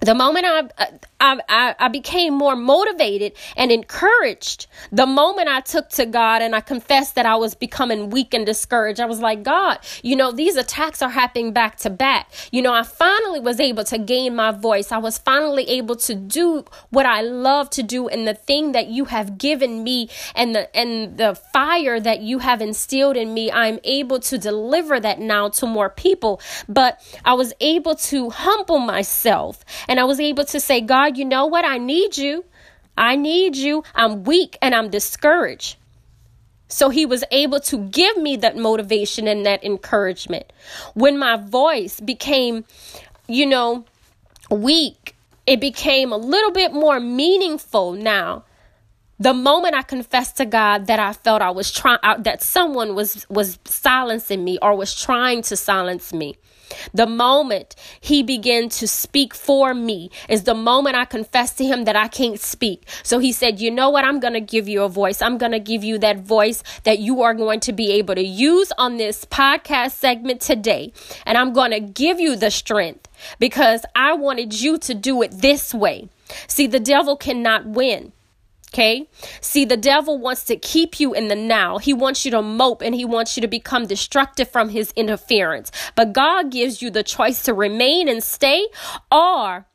the 0.01 0.15
moment 0.15 0.46
I, 0.46 0.60
uh, 0.77 0.86
I, 1.20 1.76
I, 1.78 1.88
became 1.90 2.34
more 2.34 2.56
motivated 2.56 3.34
and 3.58 3.72
encouraged, 3.72 4.68
the 4.92 5.06
moment 5.06 5.50
I 5.50 5.60
took 5.60 5.90
to 5.90 6.06
God 6.06 6.42
and 6.42 6.56
I 6.56 6.62
confessed 6.62 7.16
that 7.16 7.26
I 7.26 7.36
was 7.36 7.56
becoming 7.56 8.10
weak 8.10 8.34
and 8.34 8.46
discouraged, 8.46 9.02
I 9.02 9.06
was 9.06 9.20
like, 9.20 9.44
God, 9.44 9.80
you 10.02 10.16
know, 10.16 10.32
these 10.32 10.56
attacks 10.56 11.02
are 11.02 11.10
happening 11.10 11.52
back 11.52 11.76
to 11.80 11.90
back. 11.90 12.32
You 12.52 12.62
know, 12.62 12.74
I 12.74 12.84
finally 12.84 13.42
was 13.42 13.60
able 13.60 13.84
to 13.86 13.98
gain 13.98 14.34
my 14.34 14.52
voice. 14.52 14.94
I 14.94 14.98
was 14.98 15.18
finally 15.18 15.68
able 15.68 15.98
to 15.98 16.16
do 16.16 16.64
what 16.90 17.06
I 17.06 17.22
love 17.22 17.70
to 17.72 17.84
do 17.84 18.08
and 18.08 18.26
the 18.26 18.34
thing 18.34 18.72
that 18.72 18.88
you 18.88 19.06
have 19.06 19.38
given 19.38 19.84
me 19.84 20.10
and 20.36 20.56
the, 20.56 20.76
and 20.76 21.18
the 21.18 21.36
fire 21.36 22.00
that 22.00 22.22
you 22.22 22.40
have 22.40 22.62
instilled 22.62 23.18
in 23.18 23.34
me. 23.34 23.52
I'm 23.52 23.80
able 23.84 24.22
to 24.22 24.38
deliver 24.38 25.00
that 25.00 25.20
now 25.20 25.50
to 25.50 25.66
more 25.66 25.90
people. 25.90 26.40
But 26.70 27.02
I 27.26 27.34
was 27.34 27.54
able 27.60 27.96
to 27.96 28.30
humble 28.30 28.80
myself 28.80 29.66
and 29.90 30.00
I 30.00 30.06
was 30.06 30.22
able 30.22 30.46
to 30.46 30.60
say, 30.62 30.80
God, 30.80 31.09
you 31.10 31.25
know 31.25 31.46
what? 31.46 31.66
I 31.66 31.78
need 31.78 32.18
you. 32.18 32.46
I 32.98 33.16
need 33.16 33.56
you. 33.56 33.84
I'm 33.96 34.24
weak 34.24 34.58
and 34.62 34.75
I'm 34.75 34.89
discouraged. 34.89 35.78
So 36.68 36.89
he 36.89 37.06
was 37.06 37.24
able 37.32 37.60
to 37.62 37.78
give 37.78 38.18
me 38.18 38.36
that 38.38 38.56
motivation 38.56 39.28
and 39.28 39.46
that 39.46 39.63
encouragement. 39.63 40.51
When 40.94 41.18
my 41.18 41.36
voice 41.36 42.00
became, 42.00 42.63
you 43.28 43.48
know, 43.48 43.86
weak, 44.51 45.16
it 45.48 45.60
became 45.60 46.12
a 46.13 46.18
little 46.18 46.51
bit 46.51 46.74
more 46.74 47.00
meaningful 47.00 47.94
now. 47.94 48.44
The 49.20 49.34
moment 49.34 49.75
I 49.75 49.82
confessed 49.82 50.38
to 50.38 50.46
God 50.46 50.86
that 50.86 51.00
I 51.00 51.13
felt 51.13 51.42
I 51.42 51.50
was 51.50 51.72
trying 51.72 52.00
that 52.20 52.42
someone 52.42 52.96
was 52.96 53.25
was 53.30 53.60
silencing 53.66 54.44
me 54.44 54.60
or 54.62 54.75
was 54.75 54.96
trying 54.96 55.42
to 55.44 55.58
silence 55.58 56.13
me. 56.13 56.36
The 56.94 57.08
moment 57.08 57.76
he 58.00 58.24
began 58.24 58.70
to 58.70 58.88
speak 58.88 59.34
for 59.34 59.74
me 59.74 60.10
is 60.28 60.44
the 60.44 60.54
moment 60.54 60.96
I 60.96 61.06
confessed 61.06 61.58
to 61.60 61.66
him 61.66 61.86
that 61.86 61.96
I 61.96 62.08
can't 62.08 62.40
speak. 62.40 62.88
So 63.04 63.20
he 63.20 63.32
said, 63.32 63.60
You 63.60 63.72
know 63.72 63.90
what? 63.90 64.06
I'm 64.06 64.20
going 64.20 64.34
to 64.34 64.42
give 64.42 64.68
you 64.68 64.84
a 64.84 64.90
voice. 64.90 65.22
I'm 65.22 65.38
going 65.38 65.52
to 65.52 65.60
give 65.60 65.84
you 65.84 65.98
that 66.00 66.20
voice 66.20 66.64
that 66.84 67.00
you 67.00 67.22
are 67.22 67.34
going 67.34 67.60
to 67.62 67.74
be 67.74 67.92
able 67.94 68.16
to 68.16 68.24
use 68.24 68.72
on 68.78 68.98
this 68.98 69.26
podcast 69.26 69.92
segment 69.92 70.42
today. 70.42 70.94
And 71.26 71.38
I'm 71.38 71.54
going 71.54 71.72
to 71.72 71.80
give 71.80 72.20
you 72.20 72.36
the 72.36 72.52
strength 72.52 73.08
because 73.40 73.86
I 73.96 74.14
wanted 74.14 74.60
you 74.60 74.78
to 74.80 74.94
do 74.94 75.22
it 75.22 75.32
this 75.32 75.74
way. 75.74 76.10
See, 76.48 76.68
the 76.68 76.80
devil 76.80 77.18
cannot 77.18 77.66
win. 77.66 78.14
Okay. 78.74 79.10
See, 79.42 79.66
the 79.66 79.78
devil 79.78 80.20
wants 80.20 80.44
to 80.46 80.56
keep 80.56 81.00
you 81.00 81.14
in 81.14 81.28
the 81.28 81.36
now. 81.36 81.80
He 81.80 81.94
wants 81.94 82.24
you 82.24 82.32
to 82.32 82.42
mope 82.42 82.84
and 82.84 82.94
he 82.94 83.04
wants 83.04 83.36
you 83.36 83.42
to 83.42 83.48
become 83.48 83.88
destructive 83.88 84.50
from 84.50 84.70
his 84.70 84.92
interference. 84.96 85.72
But 85.96 86.14
God 86.14 86.52
gives 86.52 86.82
you 86.82 86.92
the 86.92 87.04
choice 87.04 87.42
to 87.44 87.54
remain 87.54 88.08
and 88.08 88.24
stay, 88.24 88.68
or 89.12 89.66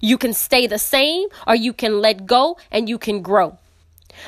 you 0.00 0.16
can 0.16 0.32
stay 0.32 0.66
the 0.68 0.78
same, 0.78 1.28
or 1.46 1.56
you 1.56 1.72
can 1.72 2.00
let 2.00 2.26
go 2.26 2.56
and 2.70 2.88
you 2.88 2.98
can 2.98 3.20
grow. 3.20 3.58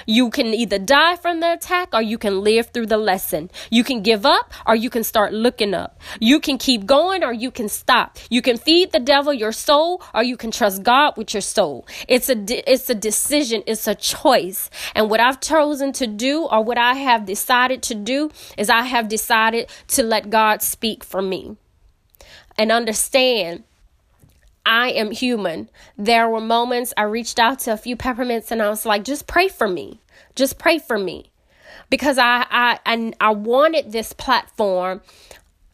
You 0.07 0.31
can 0.31 0.47
either 0.47 0.79
die 0.79 1.17
from 1.17 1.41
the 1.41 1.53
attack 1.53 1.91
or 1.93 2.03
you 2.03 2.19
can 2.19 2.41
live 2.41 2.71
through 2.71 2.87
the 2.87 2.97
lesson. 2.97 3.51
You 3.71 3.85
can 3.85 4.03
give 4.03 4.27
up 4.27 4.53
or 4.67 4.75
you 4.75 4.91
can 4.91 5.05
start 5.05 5.33
looking 5.33 5.75
up. 5.75 6.01
You 6.21 6.41
can 6.41 6.59
keep 6.59 6.87
going 6.87 7.25
or 7.25 7.33
you 7.33 7.51
can 7.51 7.69
stop. 7.69 8.19
You 8.31 8.43
can 8.43 8.57
feed 8.57 8.93
the 8.93 9.01
devil 9.01 9.33
your 9.33 9.53
soul 9.53 10.03
or 10.15 10.23
you 10.23 10.37
can 10.37 10.51
trust 10.51 10.83
God 10.83 11.17
with 11.17 11.35
your 11.35 11.41
soul. 11.41 11.87
It's 12.09 12.29
a 12.29 12.35
de- 12.35 12.63
it's 12.71 12.89
a 12.91 12.95
decision, 12.95 13.63
it's 13.67 13.87
a 13.87 13.95
choice. 13.95 14.71
And 14.95 15.11
what 15.11 15.21
I've 15.21 15.41
chosen 15.41 15.93
to 15.95 16.07
do 16.07 16.45
or 16.45 16.63
what 16.63 16.79
I 16.79 16.95
have 16.95 17.27
decided 17.27 17.83
to 17.85 17.95
do 17.95 18.31
is 18.57 18.71
I 18.71 18.83
have 18.83 19.09
decided 19.09 19.71
to 19.89 20.03
let 20.03 20.31
God 20.31 20.63
speak 20.63 21.05
for 21.05 21.23
me. 21.23 21.57
And 22.59 22.71
understand 22.71 23.65
I 24.64 24.90
am 24.90 25.11
human. 25.11 25.69
There 25.97 26.28
were 26.28 26.40
moments 26.40 26.95
I 26.97 27.02
reached 27.02 27.38
out 27.38 27.61
to 27.61 27.73
a 27.73 27.76
few 27.76 27.97
peppermints 27.97 28.50
and 28.50 28.62
I 28.62 28.69
was 28.69 28.87
like, 28.87 29.04
just 29.04 29.26
pray 29.26 29.49
for 29.49 29.69
me. 29.69 30.00
Just 30.35 30.59
pray 30.59 30.78
for 30.78 30.99
me. 30.99 31.31
Because 31.90 32.19
I 32.19 32.47
I 32.50 32.78
I, 32.87 33.12
I 33.21 33.31
wanted 33.31 33.92
this 33.92 34.12
platform 34.12 35.02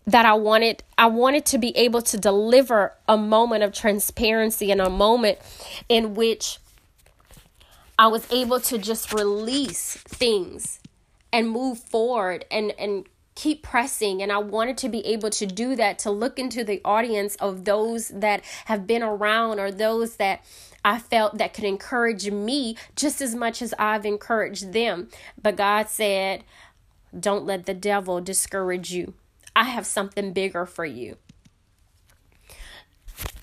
that 0.07 0.25
I 0.25 0.35
wanted 0.35 0.83
I 0.97 1.07
wanted 1.07 1.45
to 1.47 1.59
be 1.59 1.77
able 1.77 2.01
to 2.03 2.17
deliver 2.17 2.95
a 3.07 3.17
moment 3.17 3.63
of 3.63 3.73
transparency 3.73 4.71
and 4.71 4.81
a 4.81 4.89
moment 4.89 5.39
in 5.89 6.15
which 6.15 6.59
I 7.99 8.07
was 8.07 8.31
able 8.33 8.61
to 8.61 8.79
just 8.79 9.13
release 9.13 9.97
things 9.97 10.81
and 11.33 11.51
move 11.51 11.79
forward 11.79 12.47
and 12.51 12.73
and 12.79 13.07
keep 13.39 13.63
pressing 13.63 14.21
and 14.21 14.33
I 14.33 14.39
wanted 14.39 14.77
to 14.79 14.89
be 14.89 15.07
able 15.07 15.31
to 15.31 15.47
do 15.47 15.77
that 15.77 16.01
to 16.01 16.11
look 16.11 16.41
into 16.41 16.65
the 16.65 16.81
audience 16.85 17.37
of 17.37 17.65
those 17.65 18.09
that 18.09 18.43
have 18.65 18.85
been 18.85 19.01
around 19.01 19.61
or 19.61 19.71
those 19.71 20.17
that 20.17 20.45
I 20.85 20.99
felt 20.99 21.39
that 21.39 21.55
could 21.55 21.63
encourage 21.63 22.29
me 22.29 22.77
just 22.97 23.21
as 23.21 23.37
much 23.37 23.63
as 23.63 23.73
I've 23.79 24.05
encouraged 24.05 24.73
them. 24.73 25.09
But 25.41 25.55
God 25.55 25.89
said, 25.89 26.43
Don't 27.19 27.47
let 27.47 27.67
the 27.67 27.75
devil 27.75 28.21
discourage 28.21 28.91
you. 28.91 29.15
I 29.55 29.65
have 29.65 29.87
something 29.87 30.33
bigger 30.33 30.67
for 30.67 30.85
you. 30.85 31.17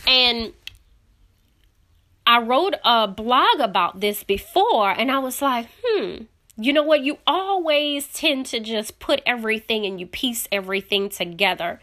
And 0.05 0.51
I 2.27 2.41
wrote 2.41 2.75
a 2.83 3.07
blog 3.07 3.59
about 3.61 4.01
this 4.01 4.23
before, 4.23 4.91
and 4.91 5.09
I 5.09 5.19
was 5.19 5.41
like, 5.41 5.67
hmm, 5.83 6.23
you 6.57 6.71
know 6.71 6.83
what? 6.83 7.01
You 7.01 7.17
always 7.27 8.07
tend 8.07 8.45
to 8.47 8.59
just 8.59 8.99
put 8.99 9.21
everything 9.25 9.85
and 9.85 9.99
you 9.99 10.07
piece 10.07 10.47
everything 10.51 11.09
together. 11.09 11.81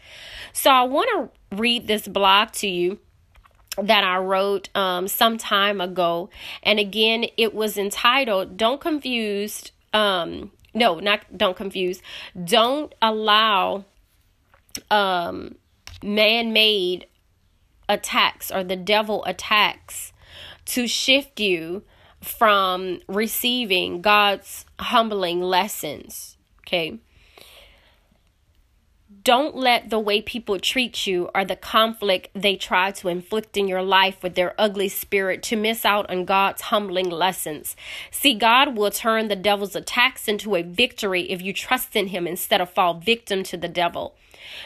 So 0.51 0.71
I 0.71 0.83
want 0.83 1.09
to 1.13 1.55
read 1.55 1.87
this 1.87 2.07
blog 2.07 2.51
to 2.53 2.67
you 2.67 2.99
that 3.77 4.03
I 4.03 4.17
wrote 4.17 4.69
um, 4.75 5.07
some 5.07 5.37
time 5.37 5.81
ago. 5.81 6.29
And 6.63 6.79
again, 6.79 7.25
it 7.37 7.53
was 7.53 7.77
entitled 7.77 8.57
Don't 8.57 8.81
Confuse, 8.81 9.71
um, 9.93 10.51
no, 10.73 10.99
not 10.99 11.37
Don't 11.37 11.55
Confuse, 11.55 12.01
Don't 12.43 12.93
Allow 13.01 13.85
um, 14.89 15.55
Man 16.03 16.51
Made 16.51 17.07
Attacks 17.87 18.51
or 18.51 18.63
the 18.63 18.75
Devil 18.75 19.23
Attacks 19.25 20.13
to 20.65 20.87
shift 20.87 21.39
you 21.39 21.83
from 22.23 22.99
receiving 23.07 24.01
God's 24.01 24.65
humbling 24.79 25.41
lessons. 25.41 26.37
Okay. 26.61 26.99
Don't 29.23 29.55
let 29.55 29.89
the 29.89 29.99
way 29.99 30.21
people 30.21 30.59
treat 30.59 31.07
you 31.07 31.29
or 31.33 31.45
the 31.45 31.55
conflict 31.55 32.29
they 32.35 32.57
try 32.57 32.91
to 32.91 33.07
inflict 33.07 33.55
in 33.55 33.69
your 33.69 33.81
life 33.81 34.21
with 34.21 34.35
their 34.35 34.53
ugly 34.57 34.89
spirit 34.89 35.41
to 35.43 35.55
miss 35.55 35.85
out 35.85 36.09
on 36.09 36.25
God's 36.25 36.63
humbling 36.63 37.09
lessons. 37.09 37.77
See, 38.11 38.33
God 38.33 38.75
will 38.75 38.91
turn 38.91 39.29
the 39.29 39.37
devil's 39.37 39.77
attacks 39.77 40.27
into 40.27 40.55
a 40.55 40.61
victory 40.61 41.31
if 41.31 41.41
you 41.41 41.53
trust 41.53 41.95
in 41.95 42.07
Him 42.07 42.27
instead 42.27 42.59
of 42.59 42.69
fall 42.69 42.95
victim 42.95 43.43
to 43.43 43.55
the 43.55 43.69
devil. 43.69 44.15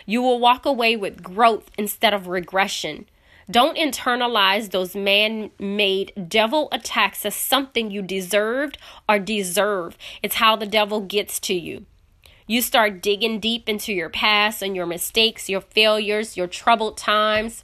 You 0.07 0.23
will 0.23 0.39
walk 0.39 0.65
away 0.65 0.95
with 0.95 1.21
growth 1.21 1.69
instead 1.77 2.13
of 2.13 2.27
regression. 2.27 3.05
Don't 3.49 3.77
internalize 3.77 4.71
those 4.71 4.93
man 4.93 5.51
made 5.57 6.11
devil 6.27 6.67
attacks 6.73 7.25
as 7.25 7.33
something 7.33 7.89
you 7.89 8.01
deserved 8.01 8.77
or 9.07 9.19
deserve. 9.19 9.97
It's 10.21 10.35
how 10.35 10.57
the 10.57 10.65
devil 10.65 10.99
gets 10.99 11.39
to 11.41 11.53
you. 11.53 11.85
You 12.45 12.61
start 12.61 13.01
digging 13.01 13.39
deep 13.39 13.69
into 13.69 13.93
your 13.93 14.09
past 14.09 14.61
and 14.61 14.75
your 14.75 14.85
mistakes, 14.85 15.49
your 15.49 15.61
failures, 15.61 16.35
your 16.35 16.47
troubled 16.47 16.97
times, 16.97 17.63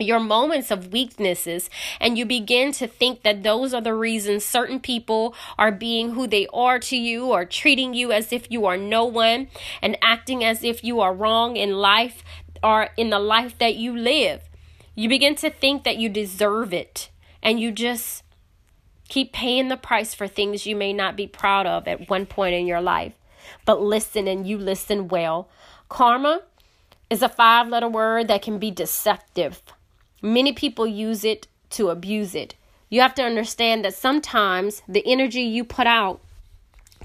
your 0.00 0.18
moments 0.18 0.72
of 0.72 0.92
weaknesses, 0.92 1.70
and 2.00 2.18
you 2.18 2.26
begin 2.26 2.72
to 2.72 2.88
think 2.88 3.22
that 3.22 3.44
those 3.44 3.72
are 3.72 3.80
the 3.80 3.94
reasons 3.94 4.44
certain 4.44 4.80
people 4.80 5.32
are 5.56 5.70
being 5.70 6.14
who 6.14 6.26
they 6.26 6.48
are 6.52 6.80
to 6.80 6.96
you 6.96 7.26
or 7.26 7.44
treating 7.44 7.94
you 7.94 8.10
as 8.10 8.32
if 8.32 8.50
you 8.50 8.66
are 8.66 8.76
no 8.76 9.04
one 9.04 9.46
and 9.80 9.96
acting 10.02 10.42
as 10.42 10.64
if 10.64 10.82
you 10.82 11.00
are 11.00 11.14
wrong 11.14 11.56
in 11.56 11.74
life 11.74 12.24
or 12.64 12.88
in 12.96 13.10
the 13.10 13.20
life 13.20 13.56
that 13.58 13.76
you 13.76 13.96
live. 13.96 14.40
You 14.94 15.08
begin 15.08 15.34
to 15.36 15.50
think 15.50 15.84
that 15.84 15.96
you 15.96 16.08
deserve 16.08 16.72
it 16.72 17.10
and 17.42 17.58
you 17.58 17.72
just 17.72 18.22
keep 19.08 19.32
paying 19.32 19.68
the 19.68 19.76
price 19.76 20.14
for 20.14 20.26
things 20.26 20.66
you 20.66 20.76
may 20.76 20.92
not 20.92 21.16
be 21.16 21.26
proud 21.26 21.66
of 21.66 21.86
at 21.86 22.08
one 22.08 22.26
point 22.26 22.54
in 22.54 22.66
your 22.66 22.80
life 22.80 23.12
but 23.64 23.80
listen 23.80 24.28
and 24.28 24.46
you 24.46 24.58
listen 24.58 25.08
well. 25.08 25.48
Karma 25.88 26.42
is 27.10 27.22
a 27.22 27.28
five 27.28 27.68
letter 27.68 27.88
word 27.88 28.28
that 28.28 28.42
can 28.42 28.58
be 28.58 28.70
deceptive. 28.70 29.62
Many 30.22 30.52
people 30.52 30.86
use 30.86 31.24
it 31.24 31.46
to 31.70 31.88
abuse 31.88 32.34
it. 32.34 32.54
You 32.88 33.00
have 33.00 33.14
to 33.14 33.22
understand 33.22 33.84
that 33.84 33.94
sometimes 33.94 34.82
the 34.88 35.04
energy 35.06 35.42
you 35.42 35.64
put 35.64 35.86
out 35.86 36.20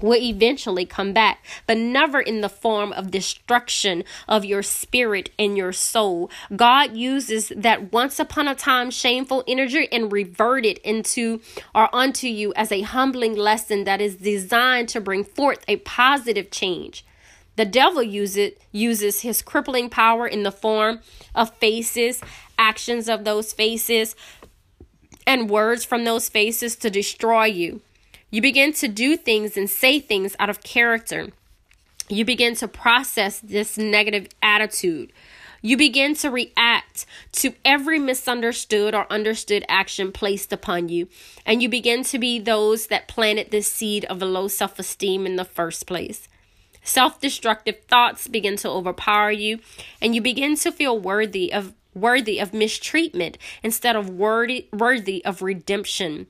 will 0.00 0.20
eventually 0.20 0.86
come 0.86 1.12
back, 1.12 1.44
but 1.66 1.76
never 1.76 2.20
in 2.20 2.40
the 2.40 2.48
form 2.48 2.92
of 2.92 3.10
destruction 3.10 4.04
of 4.28 4.44
your 4.44 4.62
spirit 4.62 5.30
and 5.38 5.56
your 5.56 5.72
soul. 5.72 6.30
God 6.54 6.96
uses 6.96 7.52
that 7.56 7.92
once 7.92 8.18
upon 8.18 8.48
a 8.48 8.54
time 8.54 8.90
shameful 8.90 9.44
energy 9.46 9.88
and 9.92 10.12
revert 10.12 10.64
it 10.64 10.78
into 10.78 11.40
or 11.74 11.94
unto 11.94 12.26
you 12.26 12.52
as 12.54 12.72
a 12.72 12.82
humbling 12.82 13.36
lesson 13.36 13.84
that 13.84 14.00
is 14.00 14.16
designed 14.16 14.88
to 14.90 15.00
bring 15.00 15.24
forth 15.24 15.64
a 15.68 15.76
positive 15.76 16.50
change. 16.50 17.04
The 17.56 17.64
devil 17.66 18.02
uses 18.02 18.52
uses 18.72 19.20
his 19.20 19.42
crippling 19.42 19.90
power 19.90 20.26
in 20.26 20.44
the 20.44 20.52
form 20.52 21.00
of 21.34 21.54
faces, 21.56 22.22
actions 22.58 23.08
of 23.08 23.24
those 23.24 23.52
faces, 23.52 24.16
and 25.26 25.50
words 25.50 25.84
from 25.84 26.04
those 26.04 26.28
faces 26.28 26.76
to 26.76 26.90
destroy 26.90 27.44
you. 27.44 27.82
You 28.30 28.40
begin 28.40 28.72
to 28.74 28.88
do 28.88 29.16
things 29.16 29.56
and 29.56 29.68
say 29.68 29.98
things 29.98 30.36
out 30.38 30.50
of 30.50 30.62
character. 30.62 31.30
You 32.08 32.24
begin 32.24 32.54
to 32.56 32.68
process 32.68 33.40
this 33.40 33.76
negative 33.76 34.28
attitude. 34.42 35.12
You 35.62 35.76
begin 35.76 36.14
to 36.16 36.30
react 36.30 37.06
to 37.32 37.54
every 37.64 37.98
misunderstood 37.98 38.94
or 38.94 39.12
understood 39.12 39.64
action 39.68 40.10
placed 40.10 40.52
upon 40.52 40.88
you. 40.88 41.08
And 41.44 41.62
you 41.62 41.68
begin 41.68 42.02
to 42.04 42.18
be 42.18 42.38
those 42.38 42.86
that 42.86 43.08
planted 43.08 43.50
the 43.50 43.60
seed 43.62 44.04
of 44.06 44.22
a 44.22 44.26
low 44.26 44.48
self 44.48 44.78
esteem 44.78 45.26
in 45.26 45.36
the 45.36 45.44
first 45.44 45.86
place. 45.86 46.28
Self 46.82 47.20
destructive 47.20 47.80
thoughts 47.88 48.26
begin 48.26 48.56
to 48.58 48.70
overpower 48.70 49.30
you, 49.30 49.58
and 50.00 50.14
you 50.14 50.22
begin 50.22 50.56
to 50.56 50.72
feel 50.72 50.98
worthy 50.98 51.52
of 51.52 51.74
worthy 51.94 52.38
of 52.38 52.54
mistreatment 52.54 53.36
instead 53.62 53.96
of 53.96 54.08
worthy 54.08 54.68
worthy 54.72 55.22
of 55.24 55.42
redemption. 55.42 56.26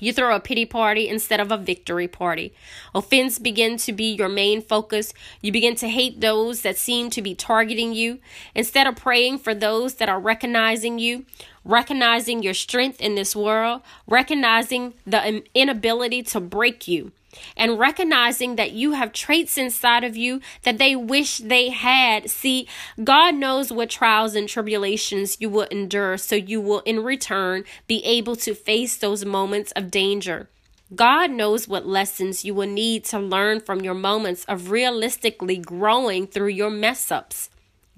You 0.00 0.12
throw 0.12 0.34
a 0.34 0.40
pity 0.40 0.64
party 0.64 1.08
instead 1.08 1.40
of 1.40 1.50
a 1.50 1.56
victory 1.56 2.08
party. 2.08 2.52
Offense 2.94 3.38
begin 3.38 3.76
to 3.78 3.92
be 3.92 4.12
your 4.14 4.28
main 4.28 4.62
focus. 4.62 5.12
You 5.40 5.52
begin 5.52 5.74
to 5.76 5.88
hate 5.88 6.20
those 6.20 6.62
that 6.62 6.76
seem 6.76 7.10
to 7.10 7.22
be 7.22 7.34
targeting 7.34 7.92
you. 7.92 8.18
Instead 8.54 8.86
of 8.86 8.96
praying 8.96 9.38
for 9.38 9.54
those 9.54 9.94
that 9.94 10.08
are 10.08 10.20
recognizing 10.20 10.98
you, 10.98 11.24
recognizing 11.64 12.42
your 12.42 12.54
strength 12.54 13.00
in 13.00 13.14
this 13.14 13.34
world, 13.36 13.82
recognizing 14.06 14.94
the 15.06 15.42
inability 15.54 16.22
to 16.24 16.40
break 16.40 16.88
you 16.88 17.12
and 17.56 17.78
recognizing 17.78 18.56
that 18.56 18.72
you 18.72 18.92
have 18.92 19.12
traits 19.12 19.58
inside 19.58 20.04
of 20.04 20.16
you 20.16 20.40
that 20.62 20.78
they 20.78 20.96
wish 20.96 21.38
they 21.38 21.70
had. 21.70 22.30
See, 22.30 22.66
God 23.02 23.34
knows 23.34 23.72
what 23.72 23.90
trials 23.90 24.34
and 24.34 24.48
tribulations 24.48 25.36
you 25.40 25.50
will 25.50 25.66
endure, 25.70 26.16
so 26.16 26.34
you 26.34 26.60
will 26.60 26.80
in 26.80 27.02
return 27.02 27.64
be 27.86 28.04
able 28.04 28.36
to 28.36 28.54
face 28.54 28.96
those 28.96 29.24
moments 29.24 29.72
of 29.72 29.90
danger. 29.90 30.48
God 30.94 31.30
knows 31.30 31.68
what 31.68 31.86
lessons 31.86 32.46
you 32.46 32.54
will 32.54 32.68
need 32.68 33.04
to 33.06 33.18
learn 33.18 33.60
from 33.60 33.82
your 33.82 33.94
moments 33.94 34.44
of 34.46 34.70
realistically 34.70 35.58
growing 35.58 36.26
through 36.26 36.48
your 36.48 36.70
mess 36.70 37.10
ups. 37.10 37.50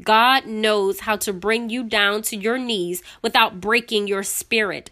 God 0.02 0.46
knows 0.46 1.00
how 1.00 1.16
to 1.16 1.32
bring 1.32 1.70
you 1.70 1.84
down 1.84 2.22
to 2.22 2.36
your 2.36 2.58
knees 2.58 3.02
without 3.22 3.60
breaking 3.60 4.08
your 4.08 4.22
spirit. 4.22 4.90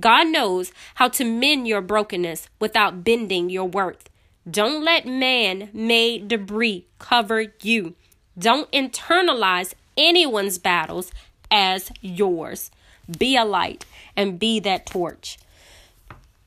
God 0.00 0.28
knows 0.28 0.72
how 0.96 1.08
to 1.08 1.24
mend 1.24 1.68
your 1.68 1.80
brokenness 1.80 2.48
without 2.58 3.04
bending 3.04 3.50
your 3.50 3.68
worth. 3.68 4.08
Don't 4.50 4.84
let 4.84 5.06
man 5.06 5.70
made 5.72 6.28
debris 6.28 6.86
cover 6.98 7.46
you. 7.62 7.94
Don't 8.38 8.70
internalize 8.72 9.74
anyone's 9.96 10.58
battles 10.58 11.12
as 11.50 11.90
yours. 12.00 12.70
Be 13.18 13.36
a 13.36 13.44
light 13.44 13.84
and 14.16 14.38
be 14.38 14.60
that 14.60 14.86
torch. 14.86 15.38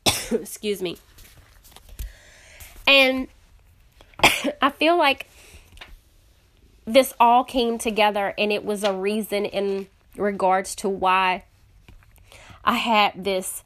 Excuse 0.32 0.82
me. 0.82 0.98
And 2.86 3.28
I 4.62 4.70
feel 4.70 4.98
like 4.98 5.28
this 6.86 7.14
all 7.20 7.44
came 7.44 7.78
together 7.78 8.34
and 8.38 8.52
it 8.52 8.64
was 8.64 8.84
a 8.84 8.94
reason 8.94 9.46
in 9.46 9.88
regards 10.16 10.76
to 10.76 10.90
why 10.90 11.44
I 12.68 12.76
had 12.76 13.24
this 13.24 13.64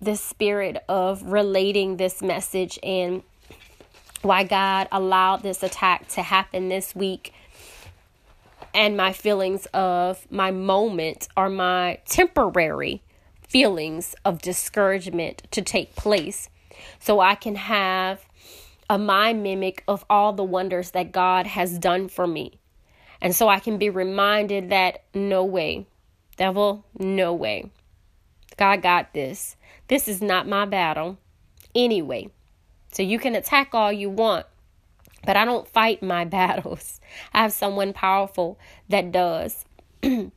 this 0.00 0.20
spirit 0.20 0.82
of 0.88 1.22
relating 1.22 1.96
this 1.96 2.20
message 2.20 2.76
and 2.82 3.22
why 4.22 4.42
God 4.42 4.88
allowed 4.90 5.42
this 5.42 5.62
attack 5.62 6.08
to 6.08 6.22
happen 6.22 6.68
this 6.68 6.96
week 6.96 7.32
and 8.74 8.96
my 8.96 9.12
feelings 9.12 9.66
of 9.66 10.30
my 10.30 10.50
moment 10.50 11.28
or 11.36 11.48
my 11.48 12.00
temporary 12.06 13.02
feelings 13.48 14.16
of 14.24 14.42
discouragement 14.42 15.44
to 15.52 15.62
take 15.62 15.94
place 15.94 16.48
so 16.98 17.20
I 17.20 17.36
can 17.36 17.54
have 17.54 18.24
a 18.90 18.98
mind 18.98 19.44
mimic 19.44 19.84
of 19.86 20.04
all 20.10 20.32
the 20.32 20.44
wonders 20.44 20.90
that 20.90 21.12
God 21.12 21.46
has 21.46 21.78
done 21.78 22.08
for 22.08 22.26
me. 22.26 22.58
And 23.20 23.34
so 23.34 23.48
I 23.48 23.60
can 23.60 23.78
be 23.78 23.90
reminded 23.90 24.70
that 24.70 25.02
no 25.14 25.44
way, 25.44 25.86
devil, 26.36 26.84
no 26.98 27.32
way. 27.32 27.70
God 28.58 28.82
got 28.82 29.14
this. 29.14 29.56
This 29.88 30.06
is 30.06 30.20
not 30.20 30.46
my 30.46 30.66
battle 30.66 31.16
anyway. 31.74 32.28
So 32.92 33.02
you 33.02 33.18
can 33.18 33.34
attack 33.34 33.70
all 33.72 33.90
you 33.90 34.10
want, 34.10 34.44
but 35.24 35.36
I 35.36 35.46
don't 35.46 35.66
fight 35.66 36.02
my 36.02 36.24
battles. 36.26 37.00
I 37.32 37.42
have 37.42 37.52
someone 37.52 37.94
powerful 37.94 38.58
that 38.90 39.10
does. 39.10 39.64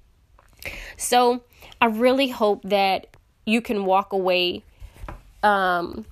so 0.97 1.43
I 1.81 1.85
really 1.87 2.29
hope 2.29 2.63
that 2.63 3.07
you 3.45 3.61
can 3.61 3.83
walk 3.83 4.13
away 4.13 4.63
um, 5.43 6.05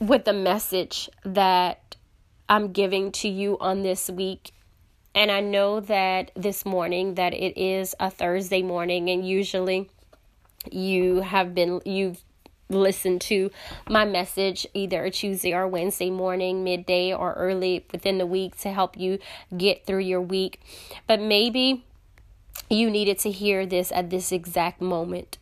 with 0.00 0.24
the 0.24 0.32
message 0.32 1.08
that 1.24 1.96
I'm 2.48 2.72
giving 2.72 3.12
to 3.12 3.28
you 3.28 3.56
on 3.60 3.82
this 3.82 4.10
week 4.10 4.50
and 5.14 5.30
I 5.30 5.40
know 5.40 5.80
that 5.80 6.30
this 6.36 6.64
morning 6.64 7.14
that 7.14 7.34
it 7.34 7.60
is 7.60 7.94
a 7.98 8.10
Thursday 8.10 8.62
morning 8.62 9.10
and 9.10 9.26
usually 9.26 9.90
you 10.70 11.20
have 11.20 11.54
been 11.54 11.80
you've 11.84 12.22
listened 12.68 13.20
to 13.20 13.50
my 13.88 14.04
message 14.04 14.66
either 14.74 15.10
Tuesday 15.10 15.52
or 15.52 15.66
Wednesday 15.66 16.10
morning, 16.10 16.62
midday 16.62 17.12
or 17.12 17.32
early 17.34 17.84
within 17.92 18.18
the 18.18 18.26
week 18.26 18.56
to 18.58 18.70
help 18.70 18.96
you 18.96 19.18
get 19.56 19.86
through 19.86 20.00
your 20.00 20.20
week. 20.20 20.60
But 21.06 21.20
maybe 21.20 21.84
you 22.68 22.90
needed 22.90 23.18
to 23.20 23.30
hear 23.30 23.66
this 23.66 23.90
at 23.92 24.10
this 24.10 24.32
exact 24.32 24.80
moment. 24.80 25.38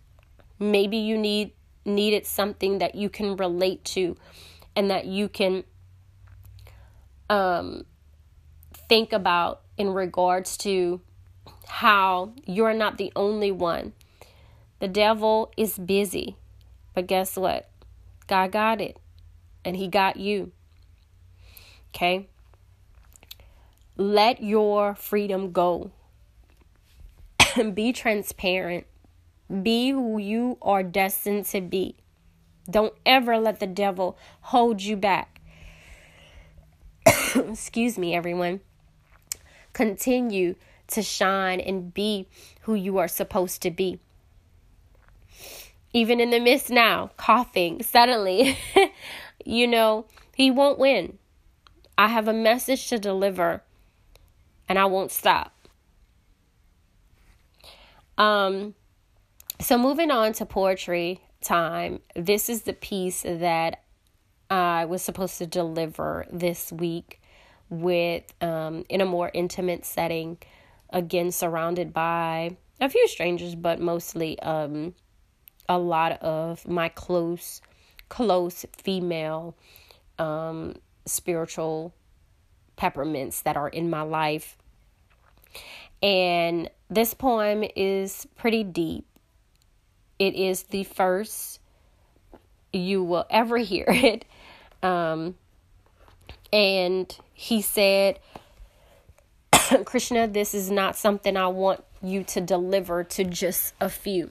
Maybe 0.58 0.96
you 0.96 1.18
need 1.18 1.52
needed 1.84 2.26
something 2.26 2.78
that 2.78 2.94
you 2.94 3.08
can 3.08 3.36
relate 3.36 3.82
to 3.82 4.16
and 4.76 4.90
that 4.90 5.06
you 5.06 5.28
can 5.28 5.64
um 7.30 7.84
think 8.88 9.12
about 9.12 9.62
in 9.76 9.92
regards 9.92 10.56
to 10.56 11.00
how 11.66 12.32
you're 12.46 12.74
not 12.74 12.98
the 12.98 13.12
only 13.14 13.52
one. 13.52 13.92
The 14.80 14.88
devil 14.88 15.52
is 15.56 15.78
busy, 15.78 16.36
but 16.94 17.06
guess 17.06 17.36
what? 17.36 17.68
God 18.26 18.52
got 18.52 18.80
it, 18.80 18.98
and 19.64 19.76
He 19.76 19.88
got 19.88 20.16
you. 20.16 20.52
Okay? 21.94 22.28
Let 23.96 24.42
your 24.42 24.94
freedom 24.94 25.50
go. 25.52 25.90
be 27.74 27.92
transparent. 27.92 28.86
Be 29.62 29.90
who 29.90 30.18
you 30.18 30.58
are 30.62 30.82
destined 30.82 31.46
to 31.46 31.60
be. 31.60 31.96
Don't 32.70 32.94
ever 33.06 33.38
let 33.38 33.60
the 33.60 33.66
devil 33.66 34.18
hold 34.42 34.82
you 34.82 34.96
back. 34.96 35.40
Excuse 37.34 37.98
me, 37.98 38.14
everyone 38.14 38.60
continue 39.72 40.56
to 40.88 41.02
shine 41.02 41.60
and 41.60 41.94
be 41.94 42.26
who 42.62 42.74
you 42.74 42.98
are 42.98 43.08
supposed 43.08 43.62
to 43.62 43.70
be. 43.70 44.00
Even 45.92 46.20
in 46.20 46.30
the 46.30 46.40
midst 46.40 46.70
now, 46.70 47.10
coughing 47.16 47.82
suddenly, 47.82 48.58
you 49.44 49.66
know, 49.66 50.06
he 50.34 50.50
won't 50.50 50.78
win. 50.78 51.18
I 51.96 52.08
have 52.08 52.28
a 52.28 52.32
message 52.32 52.88
to 52.88 52.98
deliver 52.98 53.62
and 54.68 54.78
I 54.78 54.84
won't 54.84 55.10
stop. 55.10 55.54
Um 58.16 58.74
so 59.60 59.76
moving 59.76 60.10
on 60.10 60.32
to 60.34 60.46
poetry 60.46 61.20
time. 61.42 62.00
This 62.14 62.48
is 62.48 62.62
the 62.62 62.72
piece 62.72 63.22
that 63.22 63.82
I 64.50 64.84
was 64.84 65.02
supposed 65.02 65.38
to 65.38 65.46
deliver 65.46 66.26
this 66.30 66.72
week 66.72 67.20
with 67.68 68.22
um, 68.40 68.84
in 68.88 69.00
a 69.00 69.06
more 69.06 69.30
intimate 69.34 69.84
setting, 69.84 70.38
again 70.90 71.30
surrounded 71.30 71.92
by 71.92 72.56
a 72.80 72.88
few 72.88 73.06
strangers, 73.08 73.54
but 73.54 73.80
mostly 73.80 74.38
um, 74.40 74.94
a 75.68 75.78
lot 75.78 76.22
of 76.22 76.66
my 76.66 76.88
close, 76.88 77.60
close 78.08 78.64
female 78.76 79.54
um, 80.18 80.74
spiritual 81.06 81.92
peppermints 82.76 83.42
that 83.42 83.56
are 83.56 83.68
in 83.68 83.90
my 83.90 84.02
life. 84.02 84.56
And 86.02 86.70
this 86.88 87.12
poem 87.14 87.64
is 87.76 88.26
pretty 88.36 88.64
deep. 88.64 89.04
It 90.18 90.34
is 90.34 90.64
the 90.64 90.84
first 90.84 91.60
you 92.72 93.02
will 93.02 93.26
ever 93.30 93.58
hear 93.58 93.86
it. 93.88 94.24
Um, 94.82 95.36
and 96.52 97.14
he 97.34 97.62
said, 97.62 98.20
Krishna, 99.84 100.26
this 100.26 100.54
is 100.54 100.70
not 100.70 100.96
something 100.96 101.36
I 101.36 101.48
want 101.48 101.84
you 102.02 102.22
to 102.24 102.40
deliver 102.40 103.04
to 103.04 103.24
just 103.24 103.74
a 103.80 103.88
few. 103.88 104.30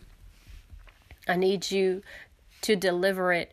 I 1.28 1.36
need 1.36 1.72
you 1.72 2.02
to 2.62 2.76
deliver 2.76 3.34
it 3.34 3.52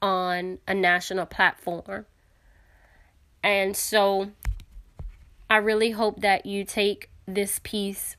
on 0.00 0.58
a 0.66 0.74
national 0.74 1.26
platform. 1.26 2.06
And 3.42 3.76
so 3.76 4.30
I 5.50 5.56
really 5.56 5.92
hope 5.92 6.20
that 6.20 6.46
you 6.46 6.64
take 6.64 7.10
this 7.26 7.60
piece 7.62 8.16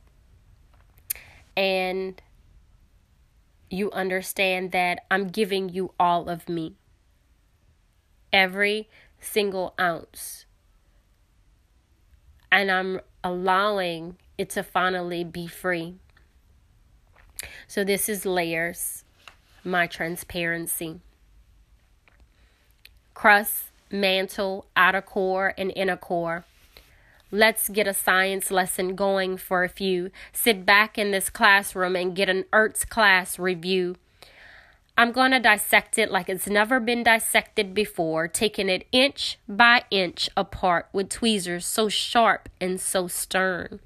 and 1.56 2.22
you 3.70 3.92
understand 3.92 4.72
that 4.72 5.06
I'm 5.12 5.28
giving 5.28 5.70
you 5.70 5.94
all 6.00 6.30
of 6.30 6.50
me. 6.50 6.76
Every 8.32 8.90
single 9.20 9.74
ounce. 9.80 10.46
And 12.52 12.72
I'm 12.72 13.02
allowing 13.24 14.18
it 14.38 14.50
to 14.52 14.64
finally 14.64 15.24
be 15.24 15.46
free. 15.46 15.96
So, 17.67 17.84
this 17.84 18.10
is 18.10 18.25
layers, 18.25 19.04
my 19.63 19.88
transparency. 19.88 20.99
Crust, 23.13 23.65
mantle, 23.91 24.65
outer 24.75 25.02
core, 25.02 25.54
and 25.58 25.73
inner 25.75 25.97
core. 25.97 26.45
Let's 27.32 27.69
get 27.69 27.88
a 27.88 27.93
science 27.93 28.49
lesson 28.49 28.95
going 28.95 29.38
for 29.38 29.63
a 29.63 29.69
few. 29.69 30.10
Sit 30.34 30.65
back 30.65 30.97
in 30.97 31.12
this 31.12 31.30
classroom 31.30 31.95
and 31.95 32.15
get 32.15 32.28
an 32.28 32.45
Earth's 32.52 32.86
class 32.86 33.38
review. 33.38 33.97
I'm 34.97 35.12
going 35.12 35.32
to 35.32 35.39
dissect 35.39 35.97
it 35.97 36.12
like 36.12 36.28
it's 36.28 36.47
never 36.47 36.80
been 36.80 37.04
dissected 37.04 37.73
before, 37.73 38.28
taking 38.28 38.67
it 38.67 38.88
inch 38.91 39.38
by 39.47 39.84
inch 39.91 40.30
apart 40.36 40.89
with 40.91 41.10
tweezers 41.10 41.65
so 41.65 41.88
sharp 41.88 42.49
and 42.60 42.82
so 42.82 43.08
stern. 43.08 43.80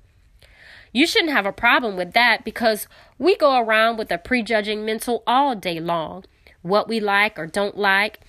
You 0.93 1.07
shouldn't 1.07 1.33
have 1.33 1.47
a 1.47 1.51
problem 1.51 1.97
with 1.97 2.13
that 2.13 2.45
because 2.45 2.87
we 3.17 3.35
go 3.35 3.59
around 3.59 3.97
with 3.97 4.11
a 4.11 4.17
prejudging 4.17 4.85
mental 4.85 5.23
all 5.25 5.55
day 5.55 5.79
long. 5.79 6.23
What 6.61 6.87
we 6.87 6.99
like 6.99 7.37
or 7.37 7.47
don't 7.47 7.77
like, 7.77 8.19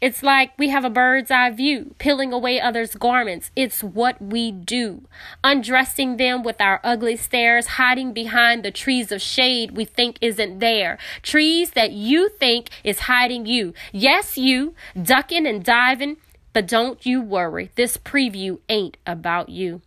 it's 0.00 0.22
like 0.22 0.50
we 0.58 0.68
have 0.68 0.84
a 0.84 0.90
bird's 0.90 1.30
eye 1.30 1.50
view, 1.50 1.94
peeling 1.98 2.30
away 2.30 2.60
others' 2.60 2.94
garments. 2.94 3.50
It's 3.56 3.82
what 3.82 4.20
we 4.20 4.52
do. 4.52 5.08
Undressing 5.42 6.18
them 6.18 6.42
with 6.42 6.60
our 6.60 6.78
ugly 6.84 7.16
stares, 7.16 7.78
hiding 7.78 8.12
behind 8.12 8.62
the 8.62 8.70
trees 8.70 9.10
of 9.10 9.22
shade 9.22 9.70
we 9.70 9.86
think 9.86 10.18
isn't 10.20 10.58
there. 10.58 10.98
Trees 11.22 11.70
that 11.70 11.92
you 11.92 12.28
think 12.28 12.68
is 12.84 13.00
hiding 13.00 13.46
you. 13.46 13.72
Yes, 13.92 14.36
you, 14.36 14.74
ducking 15.00 15.46
and 15.46 15.64
diving, 15.64 16.18
but 16.52 16.68
don't 16.68 17.06
you 17.06 17.22
worry. 17.22 17.70
This 17.74 17.96
preview 17.96 18.58
ain't 18.68 18.98
about 19.06 19.48
you. 19.48 19.80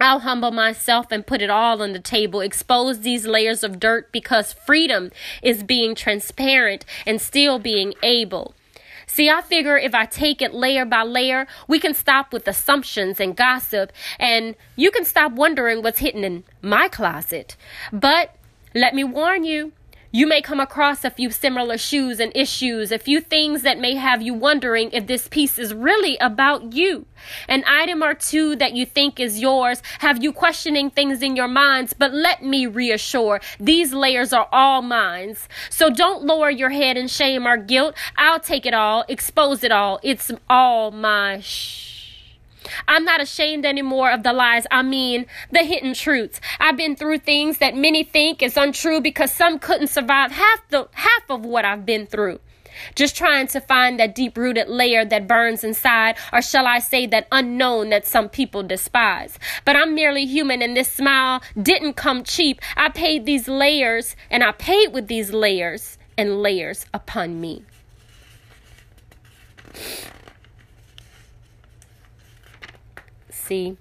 I'll 0.00 0.20
humble 0.20 0.50
myself 0.50 1.06
and 1.10 1.26
put 1.26 1.40
it 1.40 1.50
all 1.50 1.80
on 1.80 1.92
the 1.92 2.00
table, 2.00 2.40
expose 2.40 3.00
these 3.00 3.26
layers 3.26 3.62
of 3.62 3.78
dirt 3.78 4.10
because 4.10 4.52
freedom 4.52 5.10
is 5.42 5.62
being 5.62 5.94
transparent 5.94 6.84
and 7.06 7.20
still 7.20 7.58
being 7.58 7.94
able. 8.02 8.54
See, 9.06 9.30
I 9.30 9.42
figure 9.42 9.76
if 9.76 9.94
I 9.94 10.06
take 10.06 10.42
it 10.42 10.54
layer 10.54 10.84
by 10.84 11.02
layer, 11.02 11.46
we 11.68 11.78
can 11.78 11.94
stop 11.94 12.32
with 12.32 12.48
assumptions 12.48 13.20
and 13.20 13.36
gossip, 13.36 13.92
and 14.18 14.56
you 14.76 14.90
can 14.90 15.04
stop 15.04 15.32
wondering 15.32 15.82
what's 15.82 16.00
hidden 16.00 16.24
in 16.24 16.44
my 16.62 16.88
closet. 16.88 17.56
But 17.92 18.34
let 18.74 18.94
me 18.94 19.04
warn 19.04 19.44
you, 19.44 19.72
you 20.14 20.28
may 20.28 20.40
come 20.40 20.60
across 20.60 21.04
a 21.04 21.10
few 21.10 21.28
similar 21.28 21.76
shoes 21.76 22.20
and 22.20 22.30
issues, 22.36 22.92
a 22.92 23.00
few 23.00 23.20
things 23.20 23.62
that 23.62 23.80
may 23.80 23.96
have 23.96 24.22
you 24.22 24.32
wondering 24.32 24.88
if 24.92 25.08
this 25.08 25.26
piece 25.26 25.58
is 25.58 25.74
really 25.74 26.16
about 26.18 26.72
you. 26.72 27.04
An 27.48 27.64
item 27.66 28.00
or 28.00 28.14
two 28.14 28.54
that 28.54 28.74
you 28.74 28.86
think 28.86 29.18
is 29.18 29.40
yours 29.40 29.82
have 29.98 30.22
you 30.22 30.32
questioning 30.32 30.88
things 30.88 31.20
in 31.20 31.34
your 31.34 31.48
minds, 31.48 31.94
but 31.94 32.14
let 32.14 32.44
me 32.44 32.64
reassure 32.64 33.40
these 33.58 33.92
layers 33.92 34.32
are 34.32 34.48
all 34.52 34.82
mine. 34.82 35.34
So 35.68 35.90
don't 35.90 36.22
lower 36.22 36.48
your 36.48 36.70
head 36.70 36.96
in 36.96 37.08
shame 37.08 37.44
or 37.44 37.56
guilt. 37.56 37.96
I'll 38.16 38.38
take 38.38 38.66
it 38.66 38.74
all, 38.74 39.04
expose 39.08 39.64
it 39.64 39.72
all. 39.72 39.98
It's 40.04 40.30
all 40.48 40.92
my 40.92 41.40
shh. 41.40 41.93
I'm 42.88 43.04
not 43.04 43.20
ashamed 43.20 43.64
anymore 43.64 44.10
of 44.10 44.22
the 44.22 44.32
lies. 44.32 44.66
I 44.70 44.82
mean, 44.82 45.26
the 45.50 45.64
hidden 45.64 45.94
truths. 45.94 46.40
I've 46.58 46.76
been 46.76 46.96
through 46.96 47.18
things 47.18 47.58
that 47.58 47.76
many 47.76 48.04
think 48.04 48.42
is 48.42 48.56
untrue 48.56 49.00
because 49.00 49.32
some 49.32 49.58
couldn't 49.58 49.88
survive 49.88 50.32
half 50.32 50.68
the 50.68 50.88
half 50.92 51.28
of 51.28 51.44
what 51.44 51.64
I've 51.64 51.86
been 51.86 52.06
through. 52.06 52.40
Just 52.94 53.16
trying 53.16 53.46
to 53.48 53.60
find 53.60 53.98
that 53.98 54.14
deep 54.14 54.36
rooted 54.36 54.68
layer 54.68 55.04
that 55.04 55.28
burns 55.28 55.64
inside, 55.64 56.16
or 56.32 56.42
shall 56.42 56.66
I 56.66 56.78
say 56.80 57.06
that 57.06 57.28
unknown 57.30 57.90
that 57.90 58.06
some 58.06 58.28
people 58.28 58.62
despise. 58.62 59.38
But 59.64 59.76
I'm 59.76 59.94
merely 59.94 60.26
human, 60.26 60.62
and 60.62 60.76
this 60.76 60.90
smile 60.90 61.40
didn't 61.60 61.94
come 61.94 62.24
cheap. 62.24 62.60
I 62.76 62.88
paid 62.88 63.26
these 63.26 63.48
layers, 63.48 64.16
and 64.30 64.42
I 64.42 64.52
paid 64.52 64.92
with 64.92 65.06
these 65.06 65.32
layers 65.32 65.98
and 66.18 66.42
layers 66.42 66.86
upon 66.92 67.40
me. 67.40 67.62
See. 73.44 73.76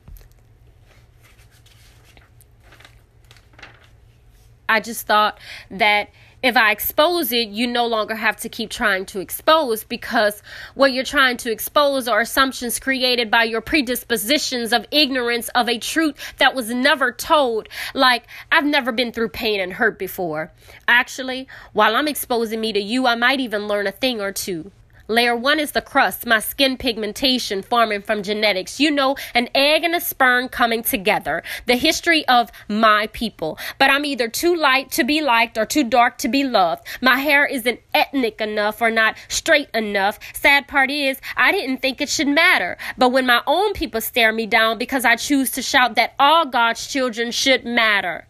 I 4.68 4.80
just 4.80 5.06
thought 5.06 5.40
that 5.70 6.10
if 6.42 6.58
I 6.58 6.72
expose 6.72 7.32
it, 7.32 7.48
you 7.48 7.68
no 7.68 7.88
longer 7.88 8.16
have 8.16 8.36
to 8.42 8.50
keep 8.50 8.70
trying 8.70 9.06
to 9.08 9.22
expose 9.22 9.86
because 9.86 10.44
what 10.76 10.92
you're 10.92 11.06
trying 11.06 11.38
to 11.38 11.52
expose 11.52 12.10
are 12.10 12.20
assumptions 12.20 12.80
created 12.80 13.32
by 13.32 13.44
your 13.46 13.62
predispositions 13.62 14.74
of 14.74 14.86
ignorance 14.92 15.48
of 15.50 15.70
a 15.70 15.78
truth 15.78 16.16
that 16.40 16.54
was 16.54 16.70
never 16.70 17.14
told. 17.14 17.70
Like, 17.94 18.28
I've 18.52 18.66
never 18.66 18.92
been 18.92 19.14
through 19.14 19.30
pain 19.30 19.62
and 19.62 19.72
hurt 19.72 19.98
before. 19.98 20.52
Actually, 20.86 21.48
while 21.72 21.96
I'm 21.96 22.10
exposing 22.10 22.60
me 22.60 22.74
to 22.74 22.80
you, 22.82 23.08
I 23.08 23.16
might 23.16 23.40
even 23.40 23.68
learn 23.70 23.88
a 23.88 23.94
thing 23.94 24.20
or 24.20 24.34
two. 24.34 24.72
Layer 25.14 25.36
one 25.36 25.60
is 25.60 25.74
the 25.74 25.82
crust, 25.82 26.26
my 26.26 26.40
skin 26.40 26.76
pigmentation 26.76 27.62
forming 27.62 28.02
from 28.02 28.24
genetics. 28.24 28.80
You 28.80 28.90
know, 28.90 29.16
an 29.36 29.48
egg 29.54 29.84
and 29.84 29.94
a 29.94 30.02
sperm 30.02 30.50
coming 30.50 30.82
together. 30.82 31.44
The 31.68 31.76
history 31.76 32.28
of 32.28 32.52
my 32.68 33.06
people. 33.14 33.60
But 33.78 33.92
I'm 33.92 34.06
either 34.06 34.28
too 34.28 34.56
light 34.56 34.90
to 34.94 35.04
be 35.04 35.22
liked 35.22 35.56
or 35.56 35.68
too 35.68 35.84
dark 35.84 36.18
to 36.18 36.28
be 36.28 36.44
loved. 36.44 36.88
My 37.00 37.20
hair 37.20 37.46
isn't 37.46 37.80
ethnic 37.94 38.42
enough 38.42 38.82
or 38.82 38.90
not 38.90 39.16
straight 39.28 39.70
enough. 39.76 40.18
Sad 40.34 40.68
part 40.68 40.90
is, 40.90 41.22
I 41.38 41.52
didn't 41.52 41.78
think 41.84 42.02
it 42.02 42.10
should 42.10 42.28
matter. 42.28 42.76
But 42.98 43.12
when 43.12 43.28
my 43.28 43.44
own 43.46 43.74
people 43.74 44.02
stare 44.02 44.34
me 44.34 44.48
down 44.48 44.80
because 44.80 45.06
I 45.06 45.16
choose 45.16 45.52
to 45.52 45.62
shout 45.62 45.94
that 45.94 46.16
all 46.18 46.48
God's 46.48 46.88
children 46.88 47.30
should 47.30 47.66
matter. 47.66 48.26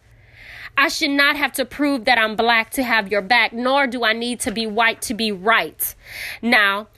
I 0.76 0.88
should 0.88 1.10
not 1.10 1.36
have 1.36 1.52
to 1.54 1.64
prove 1.64 2.04
that 2.04 2.18
I'm 2.18 2.36
black 2.36 2.70
to 2.70 2.82
have 2.82 3.10
your 3.10 3.22
back, 3.22 3.52
nor 3.52 3.86
do 3.86 4.04
I 4.04 4.12
need 4.12 4.40
to 4.40 4.50
be 4.50 4.66
white 4.66 5.00
to 5.02 5.14
be 5.14 5.30
right. 5.30 5.94
Now, 6.42 6.88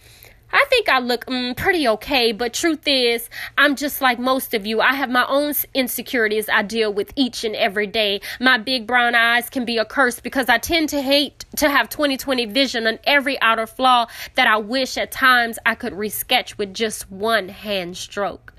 I 0.53 0.65
think 0.71 0.89
I 0.89 1.01
look 1.01 1.27
mm, 1.27 1.55
pretty 1.57 1.87
okay, 1.89 2.33
but 2.33 2.55
truth 2.55 2.87
is, 2.87 3.29
I'm 3.59 3.77
just 3.77 4.01
like 4.01 4.19
most 4.19 4.55
of 4.55 4.65
you. 4.65 4.81
I 4.81 4.95
have 4.95 5.11
my 5.11 5.27
own 5.29 5.53
insecurities 5.75 6.49
I 6.49 6.63
deal 6.63 6.93
with 6.93 7.13
each 7.17 7.45
and 7.45 7.55
every 7.55 7.87
day. 7.87 8.23
My 8.41 8.57
big 8.57 8.87
brown 8.87 9.15
eyes 9.15 9.51
can 9.51 9.67
be 9.67 9.77
a 9.77 9.85
curse 9.85 10.21
because 10.21 10.49
I 10.49 10.57
tend 10.57 10.89
to 10.91 11.03
hate 11.03 11.45
to 11.57 11.69
have 11.69 11.91
20/20 11.91 12.51
vision 12.51 12.87
on 12.87 12.99
every 13.05 13.39
outer 13.43 13.67
flaw 13.67 14.07
that 14.37 14.47
I 14.47 14.57
wish 14.57 14.97
at 14.97 15.13
times 15.13 15.59
I 15.67 15.75
could 15.75 15.93
resketch 15.93 16.57
with 16.57 16.73
just 16.73 17.11
one 17.11 17.51
hand 17.51 17.99
stroke. 17.99 18.56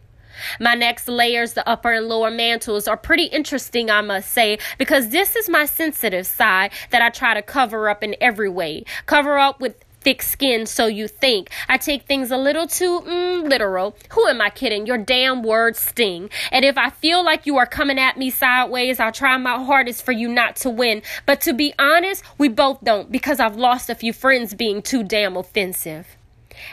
My 0.60 0.76
next 0.76 1.08
layers, 1.08 1.54
the 1.54 1.68
upper 1.68 1.92
and 1.92 2.08
lower 2.08 2.32
mantles, 2.32 2.88
are 2.88 2.98
pretty 2.98 3.26
interesting, 3.26 3.90
I 3.90 4.02
must 4.02 4.32
say, 4.32 4.60
because 4.78 5.10
this 5.10 5.36
is 5.36 5.50
my 5.50 5.66
sensitive 5.66 6.28
side 6.28 6.72
that 6.92 7.02
I 7.02 7.10
try 7.10 7.34
to 7.34 7.42
cover 7.42 7.90
up 7.90 8.04
in 8.04 8.16
every 8.22 8.50
way. 8.50 8.84
Cover 9.06 9.38
up 9.38 9.60
with 9.60 9.84
thick 10.08 10.22
skin, 10.22 10.66
so 10.66 10.86
you 10.88 11.06
think. 11.06 11.50
I 11.68 11.78
take 11.78 12.04
things 12.04 12.32
a 12.32 12.38
little 12.38 12.66
too 12.66 13.02
mm, 13.02 13.50
literal. 13.50 13.96
Who 14.12 14.26
am 14.28 14.40
I 14.40 14.50
kidding? 14.50 14.86
Your 14.86 14.98
damn 14.98 15.44
words 15.44 15.80
sting. 15.80 16.30
And 16.52 16.64
if 16.64 16.78
I 16.78 16.92
feel 16.92 17.26
like 17.26 17.46
you 17.46 17.58
are 17.58 17.66
coming 17.66 18.00
at 18.00 18.18
me 18.18 18.30
sideways, 18.30 19.02
I'll 19.02 19.12
try 19.12 19.36
my 19.38 19.62
hardest 19.64 20.06
for 20.06 20.14
you 20.14 20.30
not 20.30 20.56
to 20.58 20.70
win. 20.70 21.02
But 21.26 21.42
to 21.42 21.54
be 21.54 21.74
honest, 21.78 22.24
we 22.38 22.48
both 22.48 22.82
don't 22.84 23.12
because 23.12 23.42
I've 23.42 23.58
lost 23.58 23.90
a 23.90 23.96
few 23.96 24.14
friends 24.14 24.54
being 24.54 24.82
too 24.82 25.04
damn 25.04 25.36
offensive. 25.36 26.16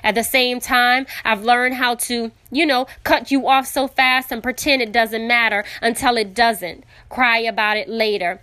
At 0.03 0.15
the 0.15 0.25
same 0.25 0.61
time, 0.61 1.07
I've 1.25 1.45
learned 1.45 1.75
how 1.75 1.95
to, 1.97 2.31
you 2.51 2.67
know, 2.67 2.87
cut 3.03 3.31
you 3.31 3.49
off 3.49 3.67
so 3.67 3.89
fast 3.89 4.33
and 4.33 4.43
pretend 4.43 4.83
it 4.83 4.93
doesn't 4.93 5.27
matter 5.27 5.65
until 5.81 6.17
it 6.17 6.35
doesn't. 6.35 6.85
Cry 7.09 7.39
about 7.39 7.77
it 7.77 7.89
later. 7.89 8.41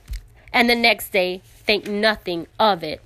And 0.53 0.69
the 0.69 0.75
next 0.75 1.11
day, 1.11 1.41
think 1.45 1.87
nothing 1.87 2.47
of 2.59 2.83
it. 2.83 3.01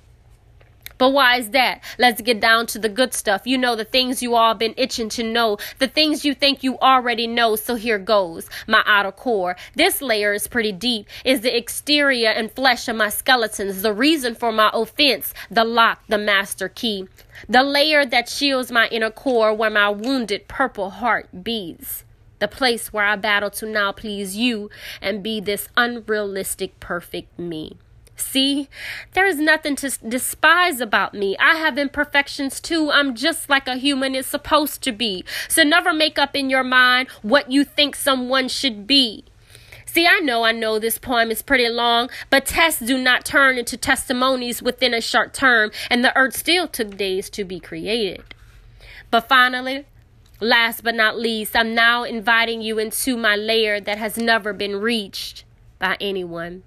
But 0.98 1.10
why 1.10 1.36
is 1.36 1.50
that? 1.50 1.82
Let's 1.98 2.20
get 2.20 2.40
down 2.40 2.66
to 2.68 2.78
the 2.78 2.88
good 2.88 3.12
stuff. 3.12 3.46
You 3.46 3.58
know, 3.58 3.76
the 3.76 3.84
things 3.84 4.22
you 4.22 4.34
all 4.34 4.54
been 4.54 4.74
itching 4.76 5.08
to 5.10 5.22
know, 5.22 5.58
the 5.78 5.88
things 5.88 6.24
you 6.24 6.34
think 6.34 6.62
you 6.62 6.78
already 6.78 7.26
know. 7.26 7.56
So 7.56 7.74
here 7.74 7.98
goes 7.98 8.48
my 8.66 8.82
outer 8.86 9.12
core. 9.12 9.56
This 9.74 10.00
layer 10.00 10.32
is 10.32 10.48
pretty 10.48 10.72
deep, 10.72 11.06
is 11.24 11.42
the 11.42 11.56
exterior 11.56 12.30
and 12.30 12.50
flesh 12.50 12.88
of 12.88 12.96
my 12.96 13.08
skeletons, 13.08 13.82
the 13.82 13.92
reason 13.92 14.34
for 14.34 14.52
my 14.52 14.70
offense, 14.72 15.34
the 15.50 15.64
lock, 15.64 16.02
the 16.08 16.18
master 16.18 16.68
key, 16.68 17.06
the 17.48 17.62
layer 17.62 18.06
that 18.06 18.28
shields 18.28 18.72
my 18.72 18.88
inner 18.88 19.10
core 19.10 19.52
where 19.52 19.70
my 19.70 19.90
wounded 19.90 20.48
purple 20.48 20.90
heart 20.90 21.44
beats 21.44 22.04
the 22.38 22.48
place 22.48 22.92
where 22.92 23.04
I 23.04 23.16
battle 23.16 23.50
to 23.50 23.66
now 23.66 23.92
please 23.92 24.36
you 24.36 24.70
and 25.00 25.22
be 25.22 25.40
this 25.40 25.68
unrealistic 25.76 26.78
perfect 26.80 27.38
me. 27.38 27.78
See, 28.16 28.68
there 29.12 29.26
is 29.26 29.38
nothing 29.38 29.76
to 29.76 29.90
despise 30.08 30.80
about 30.80 31.12
me. 31.12 31.36
I 31.38 31.56
have 31.56 31.78
imperfections 31.78 32.60
too. 32.60 32.90
I'm 32.90 33.14
just 33.14 33.50
like 33.50 33.68
a 33.68 33.76
human 33.76 34.14
is 34.14 34.26
supposed 34.26 34.82
to 34.82 34.92
be. 34.92 35.24
So 35.48 35.62
never 35.62 35.92
make 35.92 36.18
up 36.18 36.34
in 36.34 36.48
your 36.48 36.64
mind 36.64 37.08
what 37.22 37.50
you 37.50 37.62
think 37.62 37.94
someone 37.94 38.48
should 38.48 38.86
be. 38.86 39.24
See, 39.84 40.06
I 40.06 40.18
know, 40.20 40.44
I 40.44 40.52
know 40.52 40.78
this 40.78 40.98
poem 40.98 41.30
is 41.30 41.40
pretty 41.42 41.68
long, 41.68 42.10
but 42.28 42.44
tests 42.44 42.80
do 42.80 42.98
not 42.98 43.24
turn 43.24 43.56
into 43.56 43.76
testimonies 43.76 44.62
within 44.62 44.92
a 44.92 45.00
short 45.00 45.32
term, 45.32 45.70
and 45.88 46.04
the 46.04 46.14
earth 46.16 46.36
still 46.36 46.68
took 46.68 46.96
days 46.96 47.30
to 47.30 47.44
be 47.44 47.60
created. 47.60 48.34
But 49.10 49.28
finally, 49.28 49.86
last 50.40 50.84
but 50.84 50.94
not 50.94 51.18
least, 51.18 51.56
I'm 51.56 51.74
now 51.74 52.02
inviting 52.02 52.60
you 52.60 52.78
into 52.78 53.16
my 53.16 53.36
layer 53.36 53.80
that 53.80 53.96
has 53.96 54.18
never 54.18 54.52
been 54.52 54.76
reached 54.76 55.44
by 55.78 55.96
anyone. 55.98 56.62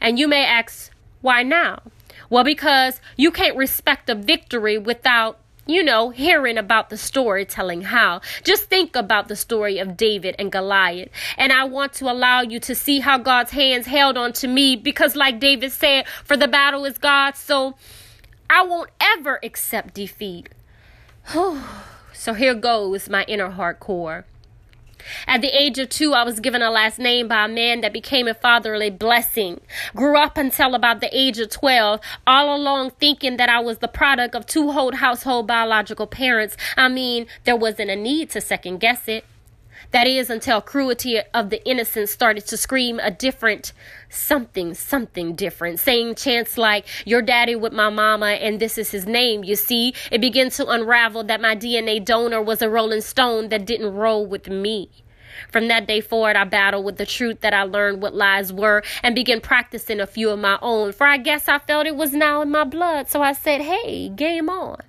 And 0.00 0.18
you 0.18 0.28
may 0.28 0.44
ask, 0.44 0.90
why 1.20 1.42
now? 1.42 1.82
Well, 2.28 2.44
because 2.44 3.00
you 3.16 3.30
can't 3.30 3.56
respect 3.56 4.08
a 4.08 4.14
victory 4.14 4.78
without 4.78 5.38
you 5.66 5.84
know, 5.84 6.10
hearing 6.10 6.58
about 6.58 6.90
the 6.90 6.96
storytelling 6.96 7.82
how. 7.82 8.20
Just 8.42 8.64
think 8.64 8.96
about 8.96 9.28
the 9.28 9.36
story 9.36 9.78
of 9.78 9.96
David 9.96 10.34
and 10.38 10.50
Goliath. 10.50 11.10
And 11.36 11.52
I 11.52 11.64
want 11.64 11.92
to 11.94 12.10
allow 12.10 12.40
you 12.40 12.58
to 12.60 12.74
see 12.74 13.00
how 13.00 13.18
God's 13.18 13.52
hands 13.52 13.86
held 13.86 14.16
on 14.18 14.32
to 14.34 14.48
me 14.48 14.74
because, 14.74 15.14
like 15.14 15.38
David 15.38 15.70
said, 15.70 16.08
for 16.24 16.36
the 16.36 16.48
battle 16.48 16.84
is 16.84 16.98
God. 16.98 17.36
So 17.36 17.76
I 18.48 18.64
won't 18.64 18.90
ever 19.00 19.38
accept 19.42 19.94
defeat. 19.94 20.48
so 22.12 22.34
here 22.34 22.54
goes 22.54 23.08
my 23.08 23.24
inner 23.24 23.50
heart 23.50 23.78
core. 23.78 24.24
At 25.26 25.40
the 25.40 25.48
age 25.48 25.78
of 25.78 25.88
two, 25.88 26.14
I 26.14 26.24
was 26.24 26.40
given 26.40 26.62
a 26.62 26.70
last 26.70 26.98
name 26.98 27.28
by 27.28 27.44
a 27.44 27.48
man 27.48 27.80
that 27.80 27.92
became 27.92 28.28
a 28.28 28.34
fatherly 28.34 28.90
blessing. 28.90 29.60
Grew 29.94 30.16
up 30.16 30.36
until 30.36 30.74
about 30.74 31.00
the 31.00 31.08
age 31.16 31.38
of 31.38 31.50
12, 31.50 32.00
all 32.26 32.56
along 32.56 32.90
thinking 32.92 33.36
that 33.36 33.48
I 33.48 33.60
was 33.60 33.78
the 33.78 33.88
product 33.88 34.34
of 34.34 34.46
two 34.46 34.72
whole 34.72 34.94
household 34.94 35.46
biological 35.46 36.06
parents. 36.06 36.56
I 36.76 36.88
mean, 36.88 37.26
there 37.44 37.56
wasn't 37.56 37.90
a 37.90 37.96
need 37.96 38.30
to 38.30 38.40
second 38.40 38.78
guess 38.78 39.08
it. 39.08 39.24
That 39.92 40.06
is 40.06 40.30
until 40.30 40.60
cruelty 40.60 41.20
of 41.34 41.50
the 41.50 41.64
innocent 41.68 42.08
started 42.08 42.46
to 42.46 42.56
scream 42.56 43.00
a 43.00 43.10
different 43.10 43.72
something, 44.08 44.74
something 44.74 45.34
different, 45.34 45.80
saying 45.80 46.14
chants 46.14 46.56
like, 46.56 46.86
Your 47.04 47.22
daddy 47.22 47.56
with 47.56 47.72
my 47.72 47.90
mama, 47.90 48.26
and 48.26 48.60
this 48.60 48.78
is 48.78 48.90
his 48.90 49.06
name. 49.06 49.42
You 49.42 49.56
see, 49.56 49.94
it 50.12 50.20
began 50.20 50.50
to 50.50 50.68
unravel 50.68 51.24
that 51.24 51.40
my 51.40 51.56
DNA 51.56 52.04
donor 52.04 52.40
was 52.40 52.62
a 52.62 52.70
rolling 52.70 53.00
stone 53.00 53.48
that 53.48 53.66
didn't 53.66 53.92
roll 53.92 54.24
with 54.24 54.48
me. 54.48 54.90
From 55.50 55.68
that 55.68 55.86
day 55.86 56.00
forward, 56.00 56.36
I 56.36 56.44
battled 56.44 56.84
with 56.84 56.96
the 56.96 57.06
truth 57.06 57.40
that 57.40 57.54
I 57.54 57.62
learned 57.62 58.02
what 58.02 58.14
lies 58.14 58.52
were 58.52 58.82
and 59.02 59.14
began 59.14 59.40
practicing 59.40 60.00
a 60.00 60.06
few 60.06 60.30
of 60.30 60.38
my 60.38 60.58
own. 60.62 60.92
For 60.92 61.06
I 61.06 61.16
guess 61.16 61.48
I 61.48 61.58
felt 61.58 61.86
it 61.86 61.96
was 61.96 62.12
now 62.12 62.42
in 62.42 62.50
my 62.50 62.64
blood. 62.64 63.08
So 63.08 63.22
I 63.22 63.32
said, 63.32 63.60
Hey, 63.60 64.08
game 64.08 64.48
on. 64.48 64.80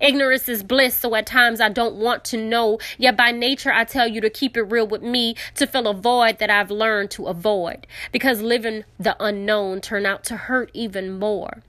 Ignorance 0.00 0.48
is 0.48 0.62
bliss, 0.62 0.96
so 0.96 1.14
at 1.14 1.26
times 1.26 1.60
I 1.60 1.68
don't 1.68 1.96
want 1.96 2.24
to 2.26 2.36
know. 2.36 2.78
Yet 2.96 3.16
by 3.16 3.32
nature, 3.32 3.72
I 3.72 3.84
tell 3.84 4.06
you 4.06 4.20
to 4.20 4.30
keep 4.30 4.56
it 4.56 4.62
real 4.62 4.86
with 4.86 5.02
me, 5.02 5.34
to 5.56 5.66
fill 5.66 5.88
a 5.88 5.94
void 5.94 6.38
that 6.38 6.50
I've 6.50 6.70
learned 6.70 7.10
to 7.12 7.26
avoid. 7.26 7.86
Because 8.12 8.40
living 8.40 8.84
the 8.98 9.16
unknown 9.20 9.80
turned 9.80 10.06
out 10.06 10.24
to 10.24 10.36
hurt 10.36 10.70
even 10.74 11.18
more. 11.18 11.62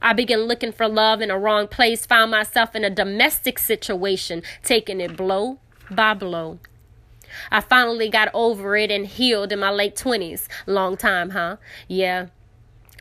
I 0.00 0.12
began 0.12 0.42
looking 0.42 0.72
for 0.72 0.88
love 0.88 1.20
in 1.20 1.30
a 1.30 1.38
wrong 1.38 1.66
place, 1.66 2.06
found 2.06 2.30
myself 2.30 2.76
in 2.76 2.84
a 2.84 2.90
domestic 2.90 3.58
situation, 3.58 4.42
taking 4.62 5.00
it 5.00 5.16
blow 5.16 5.58
by 5.90 6.14
blow. 6.14 6.60
I 7.50 7.60
finally 7.60 8.08
got 8.08 8.30
over 8.32 8.76
it 8.76 8.90
and 8.90 9.06
healed 9.06 9.52
in 9.52 9.58
my 9.58 9.70
late 9.70 9.96
20s. 9.96 10.48
Long 10.66 10.96
time, 10.96 11.30
huh? 11.30 11.56
Yeah, 11.86 12.26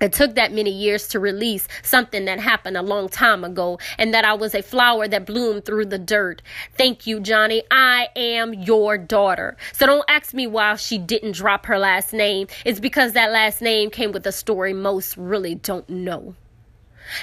it 0.01 0.13
took 0.13 0.35
that 0.35 0.53
many 0.53 0.71
years 0.71 1.07
to 1.09 1.19
release 1.19 1.67
something 1.81 2.25
that 2.25 2.39
happened 2.39 2.77
a 2.77 2.81
long 2.81 3.09
time 3.09 3.43
ago 3.43 3.79
and 3.97 4.13
that 4.13 4.25
I 4.25 4.33
was 4.33 4.53
a 4.53 4.61
flower 4.61 5.07
that 5.07 5.25
bloomed 5.25 5.65
through 5.65 5.85
the 5.85 5.97
dirt. 5.97 6.41
Thank 6.73 7.07
you, 7.07 7.19
Johnny. 7.19 7.63
I 7.71 8.09
am 8.15 8.53
your 8.53 8.97
daughter. 8.97 9.57
So 9.73 9.85
don't 9.85 10.05
ask 10.07 10.33
me 10.33 10.47
why 10.47 10.75
she 10.75 10.97
didn't 10.97 11.33
drop 11.33 11.65
her 11.65 11.79
last 11.79 12.13
name. 12.13 12.47
It's 12.65 12.79
because 12.79 13.13
that 13.13 13.31
last 13.31 13.61
name 13.61 13.89
came 13.89 14.11
with 14.11 14.25
a 14.27 14.31
story 14.31 14.73
most 14.73 15.17
really 15.17 15.55
don't 15.55 15.89
know. 15.89 16.35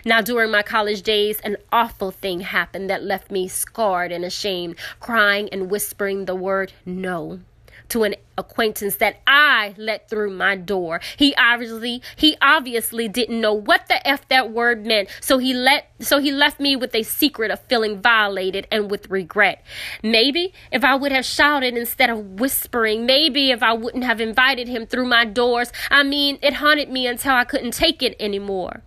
Now, 0.05 0.23
during 0.23 0.51
my 0.51 0.63
college 0.63 1.03
days, 1.03 1.41
an 1.41 1.59
awful 1.71 2.11
thing 2.11 2.41
happened 2.41 2.89
that 2.89 3.05
left 3.05 3.31
me 3.31 3.49
scarred 3.49 4.13
and 4.13 4.25
ashamed, 4.25 4.77
crying 4.99 5.49
and 5.51 5.71
whispering 5.71 6.25
the 6.25 6.35
word 6.35 6.73
no 6.87 7.41
to 7.89 8.05
an 8.05 8.15
acquaintance 8.37 8.97
that 8.97 9.21
I 9.27 9.75
let 9.77 10.09
through 10.09 10.31
my 10.31 10.57
door. 10.57 11.01
He 11.17 11.35
obviously 11.37 12.03
he 12.17 12.37
obviously 12.43 13.09
didn't 13.09 13.41
know 13.41 13.53
what 13.53 13.87
the 13.89 14.07
f 14.07 14.27
that 14.29 14.51
word 14.51 14.87
meant. 14.87 15.09
So 15.21 15.39
he 15.39 15.55
let 15.55 15.91
so 16.01 16.19
he 16.19 16.33
left 16.33 16.61
me 16.61 16.77
with 16.77 16.95
a 16.95 17.03
secret 17.03 17.51
of 17.51 17.61
feeling 17.61 18.01
violated 18.01 18.67
and 18.71 18.91
with 18.91 19.11
regret. 19.11 19.63
Maybe 20.03 20.53
if 20.73 20.85
I 20.85 20.95
would 20.95 21.13
have 21.13 21.25
shouted 21.25 21.77
instead 21.77 22.11
of 22.11 22.41
whispering, 22.41 23.07
maybe 23.07 23.51
if 23.51 23.63
I 23.63 23.73
wouldn't 23.73 24.05
have 24.05 24.21
invited 24.21 24.69
him 24.69 24.87
through 24.87 25.07
my 25.07 25.25
doors. 25.25 25.73
I 25.91 26.03
mean, 26.03 26.39
it 26.43 26.55
haunted 26.55 26.91
me 26.91 27.07
until 27.07 27.35
I 27.35 27.45
couldn't 27.45 27.73
take 27.73 28.03
it 28.03 28.17
anymore. 28.19 28.83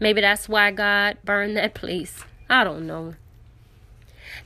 Maybe 0.00 0.20
that's 0.20 0.48
why 0.48 0.72
God 0.72 1.18
burned 1.24 1.56
that 1.56 1.74
place. 1.74 2.24
I 2.50 2.64
don't 2.64 2.86
know. 2.86 3.14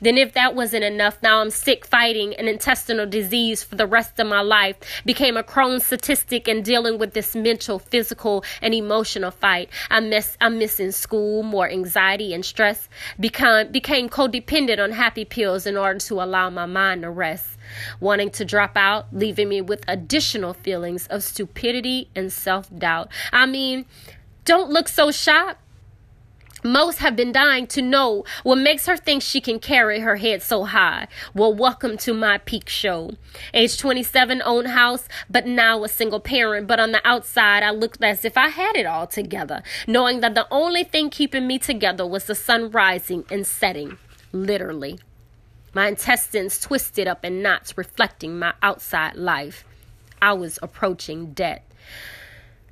Then, 0.01 0.17
if 0.17 0.33
that 0.33 0.55
wasn't 0.55 0.83
enough, 0.83 1.21
now 1.21 1.41
I'm 1.41 1.49
sick 1.49 1.85
fighting 1.85 2.35
an 2.35 2.47
intestinal 2.47 3.05
disease 3.05 3.63
for 3.63 3.75
the 3.75 3.87
rest 3.87 4.19
of 4.19 4.27
my 4.27 4.41
life. 4.41 4.77
Became 5.05 5.37
a 5.37 5.43
Crohn's 5.43 5.85
statistic 5.85 6.47
and 6.47 6.63
dealing 6.63 6.97
with 6.97 7.13
this 7.13 7.35
mental, 7.35 7.79
physical, 7.79 8.43
and 8.61 8.73
emotional 8.73 9.31
fight. 9.31 9.69
I 9.89 9.99
miss, 9.99 10.37
I'm 10.41 10.57
missing 10.57 10.91
school, 10.91 11.43
more 11.43 11.69
anxiety 11.69 12.33
and 12.33 12.45
stress. 12.45 12.89
Become, 13.19 13.71
became 13.71 14.09
codependent 14.09 14.83
on 14.83 14.91
happy 14.91 15.25
pills 15.25 15.65
in 15.65 15.77
order 15.77 15.99
to 15.99 16.21
allow 16.21 16.49
my 16.49 16.65
mind 16.65 17.03
to 17.03 17.09
rest. 17.09 17.57
Wanting 17.99 18.29
to 18.31 18.45
drop 18.45 18.77
out, 18.77 19.07
leaving 19.11 19.49
me 19.49 19.61
with 19.61 19.83
additional 19.87 20.53
feelings 20.53 21.07
of 21.07 21.23
stupidity 21.23 22.09
and 22.15 22.31
self 22.31 22.69
doubt. 22.75 23.09
I 23.33 23.45
mean, 23.45 23.85
don't 24.45 24.69
look 24.69 24.87
so 24.87 25.11
shocked. 25.11 25.61
Most 26.63 26.99
have 26.99 27.15
been 27.15 27.31
dying 27.31 27.67
to 27.67 27.81
know 27.81 28.23
what 28.43 28.57
makes 28.57 28.87
her 28.87 28.97
think 28.97 29.21
she 29.21 29.39
can 29.39 29.59
carry 29.59 29.99
her 29.99 30.15
head 30.15 30.41
so 30.41 30.63
high. 30.63 31.07
Well, 31.33 31.53
welcome 31.53 31.97
to 31.99 32.13
my 32.13 32.39
peak 32.39 32.67
show. 32.67 33.11
Age 33.53 33.77
27, 33.77 34.41
own 34.43 34.65
house, 34.65 35.07
but 35.29 35.45
now 35.45 35.83
a 35.83 35.87
single 35.87 36.19
parent. 36.19 36.65
But 36.65 36.79
on 36.79 36.91
the 36.91 37.07
outside, 37.07 37.61
I 37.61 37.69
looked 37.69 38.03
as 38.03 38.25
if 38.25 38.37
I 38.37 38.49
had 38.49 38.75
it 38.75 38.87
all 38.87 39.05
together, 39.05 39.61
knowing 39.87 40.21
that 40.21 40.33
the 40.33 40.47
only 40.49 40.83
thing 40.83 41.11
keeping 41.11 41.45
me 41.45 41.59
together 41.59 42.07
was 42.07 42.25
the 42.25 42.35
sun 42.35 42.71
rising 42.71 43.25
and 43.29 43.45
setting, 43.45 43.97
literally. 44.31 44.99
My 45.73 45.89
intestines 45.89 46.59
twisted 46.59 47.07
up 47.07 47.23
in 47.23 47.43
knots, 47.43 47.77
reflecting 47.77 48.39
my 48.39 48.53
outside 48.63 49.15
life. 49.15 49.63
I 50.19 50.33
was 50.33 50.57
approaching 50.63 51.33
death. 51.33 51.61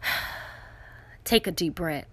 Take 1.23 1.45
a 1.45 1.51
deep 1.51 1.75
breath 1.75 2.07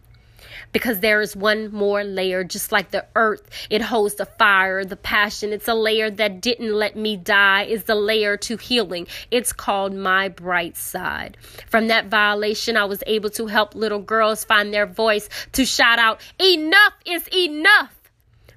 because 0.72 1.00
there 1.00 1.20
is 1.20 1.36
one 1.36 1.72
more 1.72 2.04
layer, 2.04 2.44
just 2.44 2.72
like 2.72 2.90
the 2.90 3.06
earth. 3.14 3.48
It 3.70 3.82
holds 3.82 4.14
the 4.16 4.26
fire, 4.26 4.84
the 4.84 4.96
passion. 4.96 5.52
It's 5.52 5.68
a 5.68 5.74
layer 5.74 6.10
that 6.10 6.40
didn't 6.40 6.72
let 6.72 6.96
me 6.96 7.16
die, 7.16 7.64
is 7.64 7.84
the 7.84 7.94
layer 7.94 8.36
to 8.38 8.56
healing. 8.56 9.06
It's 9.30 9.52
called 9.52 9.94
my 9.94 10.28
bright 10.28 10.76
side. 10.76 11.36
From 11.68 11.88
that 11.88 12.06
violation, 12.06 12.76
I 12.76 12.84
was 12.84 13.02
able 13.06 13.30
to 13.30 13.46
help 13.46 13.74
little 13.74 14.00
girls 14.00 14.44
find 14.44 14.72
their 14.72 14.86
voice 14.86 15.28
to 15.52 15.64
shout 15.64 15.98
out, 15.98 16.20
Enough 16.38 16.94
is 17.06 17.28
enough. 17.32 18.01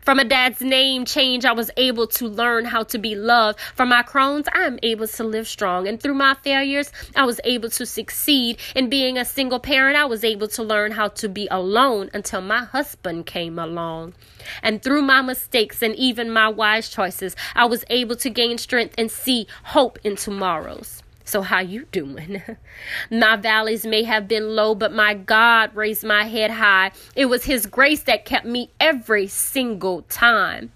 From 0.05 0.19
a 0.19 0.23
dad's 0.23 0.61
name 0.61 1.03
change, 1.03 1.45
I 1.45 1.51
was 1.51 1.71
able 1.77 2.05
to 2.05 2.27
learn 2.27 2.65
how 2.65 2.83
to 2.83 2.99
be 2.99 3.15
loved. 3.15 3.59
From 3.73 3.89
my 3.89 4.03
Crohn's, 4.03 4.47
I 4.53 4.59
am 4.59 4.77
able 4.83 5.07
to 5.07 5.23
live 5.23 5.47
strong. 5.47 5.87
And 5.87 5.99
through 5.99 6.13
my 6.13 6.35
failures, 6.35 6.91
I 7.15 7.25
was 7.25 7.41
able 7.43 7.71
to 7.71 7.87
succeed. 7.87 8.59
In 8.75 8.87
being 8.87 9.17
a 9.17 9.25
single 9.25 9.59
parent, 9.59 9.97
I 9.97 10.05
was 10.05 10.23
able 10.23 10.47
to 10.49 10.61
learn 10.61 10.91
how 10.91 11.07
to 11.07 11.27
be 11.27 11.47
alone 11.49 12.11
until 12.13 12.41
my 12.41 12.65
husband 12.65 13.25
came 13.25 13.57
along. 13.57 14.13
And 14.61 14.83
through 14.83 15.01
my 15.01 15.23
mistakes 15.23 15.81
and 15.81 15.95
even 15.95 16.29
my 16.29 16.49
wise 16.49 16.87
choices, 16.87 17.35
I 17.55 17.65
was 17.65 17.83
able 17.89 18.15
to 18.17 18.29
gain 18.29 18.59
strength 18.59 18.93
and 18.99 19.09
see 19.09 19.47
hope 19.63 19.97
in 20.03 20.17
tomorrows. 20.17 21.01
So 21.25 21.41
how 21.41 21.59
you 21.59 21.85
doing? 21.91 22.41
my 23.11 23.35
valleys 23.35 23.85
may 23.85 24.03
have 24.03 24.27
been 24.27 24.55
low, 24.55 24.75
but 24.75 24.93
my 24.93 25.15
God 25.15 25.75
raised 25.75 26.03
my 26.03 26.25
head 26.25 26.51
high. 26.51 26.91
It 27.15 27.25
was 27.25 27.45
his 27.45 27.65
grace 27.65 28.03
that 28.03 28.25
kept 28.25 28.45
me 28.45 28.69
every 28.79 29.25
single 29.27 30.03
time. 30.03 30.71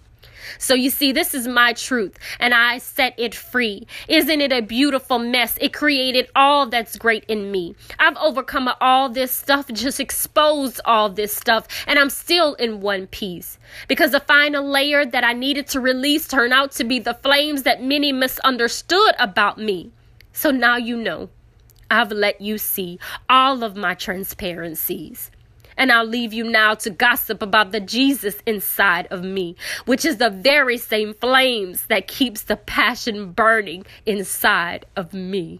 So 0.58 0.74
you 0.74 0.90
see, 0.90 1.12
this 1.12 1.36
is 1.36 1.48
my 1.48 1.74
truth, 1.74 2.18
and 2.40 2.54
I 2.54 2.80
set 2.80 3.14
it 3.18 3.36
free. 3.36 3.86
Isn't 4.08 4.42
it 4.42 4.52
a 4.52 4.62
beautiful 4.62 5.20
mess? 5.20 5.58
It 5.62 5.74
created 5.74 6.30
all 6.36 6.66
that's 6.68 6.98
great 6.98 7.24
in 7.28 7.52
me. 7.52 7.76
I've 8.00 8.18
overcome 8.18 8.70
all 8.82 9.10
this 9.10 9.32
stuff, 9.32 9.68
just 9.72 10.00
exposed 10.00 10.82
all 10.86 11.10
this 11.10 11.36
stuff, 11.36 11.68
and 11.86 12.00
I'm 12.00 12.10
still 12.10 12.56
in 12.56 12.82
one 12.82 13.06
piece. 13.08 13.60
Because 13.88 14.12
the 14.12 14.20
final 14.20 14.68
layer 14.68 15.06
that 15.06 15.24
I 15.24 15.34
needed 15.34 15.68
to 15.68 15.80
release 15.80 16.28
turned 16.28 16.54
out 16.54 16.72
to 16.74 16.84
be 16.84 17.00
the 17.00 17.14
flames 17.14 17.64
that 17.64 17.84
many 17.84 18.12
misunderstood 18.12 19.14
about 19.20 19.60
me. 19.60 19.92
So 20.40 20.52
now 20.52 20.78
you 20.78 20.96
know. 20.96 21.28
I've 21.92 22.14
let 22.14 22.40
you 22.40 22.58
see 22.58 22.98
all 23.28 23.62
of 23.62 23.76
my 23.76 23.94
transparencies. 23.94 25.32
And 25.76 25.92
I'll 25.92 26.06
leave 26.06 26.32
you 26.32 26.46
now 26.46 26.76
to 26.76 26.90
gossip 26.90 27.42
about 27.42 27.74
the 27.74 27.82
Jesus 27.82 28.38
inside 28.46 29.08
of 29.08 29.22
me, 29.22 29.58
which 29.86 30.06
is 30.06 30.16
the 30.16 30.30
very 30.30 30.78
same 30.78 31.14
flames 31.14 31.88
that 31.88 32.08
keeps 32.08 32.44
the 32.44 32.56
passion 32.56 33.34
burning 33.34 33.86
inside 34.06 34.86
of 34.96 35.14
me. 35.14 35.60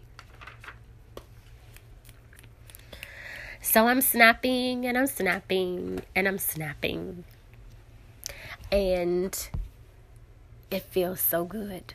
So 3.60 3.86
I'm 3.86 4.00
snapping 4.00 4.86
and 4.86 4.96
I'm 4.96 5.08
snapping 5.08 6.00
and 6.16 6.26
I'm 6.26 6.38
snapping. 6.38 7.24
And 8.72 9.50
it 10.70 10.84
feels 10.84 11.20
so 11.20 11.44
good. 11.44 11.92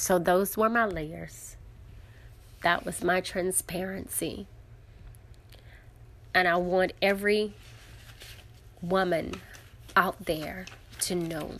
So 0.00 0.18
those 0.18 0.56
were 0.56 0.70
my 0.70 0.86
layers. 0.86 1.56
That 2.62 2.86
was 2.86 3.04
my 3.04 3.20
transparency. 3.20 4.46
And 6.34 6.48
I 6.48 6.56
want 6.56 6.94
every 7.02 7.52
woman 8.80 9.34
out 9.94 10.24
there 10.24 10.64
to 11.00 11.14
know 11.14 11.56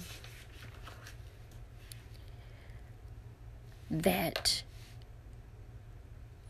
that 3.90 4.62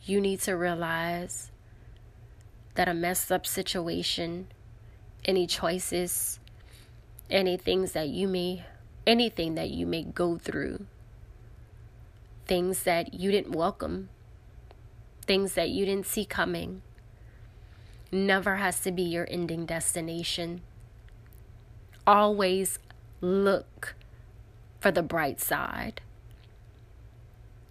you 0.04 0.20
need 0.20 0.42
to 0.42 0.52
realize 0.52 1.50
that 2.76 2.86
a 2.86 2.94
messed 2.94 3.32
up 3.32 3.48
situation, 3.48 4.46
any 5.24 5.48
choices, 5.48 6.38
any 7.28 7.56
things 7.56 7.90
that 7.92 8.10
you 8.10 8.28
may, 8.28 8.64
anything 9.08 9.56
that 9.56 9.70
you 9.70 9.86
may 9.86 10.04
go 10.04 10.38
through 10.38 10.86
things 12.50 12.82
that 12.82 13.14
you 13.14 13.30
didn't 13.30 13.54
welcome, 13.54 14.08
things 15.24 15.54
that 15.54 15.68
you 15.70 15.86
didn't 15.86 16.04
see 16.04 16.24
coming, 16.24 16.82
never 18.10 18.56
has 18.56 18.80
to 18.80 18.90
be 18.90 19.02
your 19.02 19.24
ending 19.30 19.64
destination. 19.64 20.60
Always 22.08 22.80
look 23.20 23.94
for 24.80 24.90
the 24.90 25.00
bright 25.00 25.40
side. 25.40 26.00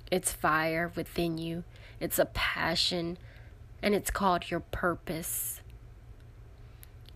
It's 0.09 0.31
fire 0.31 0.93
within 0.95 1.37
you, 1.37 1.65
it's 1.99 2.17
a 2.17 2.25
passion, 2.27 3.17
and 3.83 3.93
it's 3.93 4.09
called 4.09 4.49
your 4.49 4.61
purpose. 4.61 5.59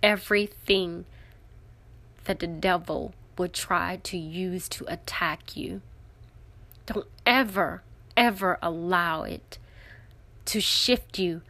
Everything 0.04 1.06
that 2.26 2.40
the 2.40 2.48
devil 2.48 3.14
would 3.38 3.54
try 3.54 4.02
to 4.04 4.18
use 4.18 4.68
to 4.68 4.84
attack 4.92 5.56
you 5.56 5.82
don't 6.86 7.08
ever, 7.34 7.82
ever 8.16 8.60
allow 8.62 9.24
it 9.24 9.58
to 10.46 10.62
shift 10.62 11.18
you 11.18 11.42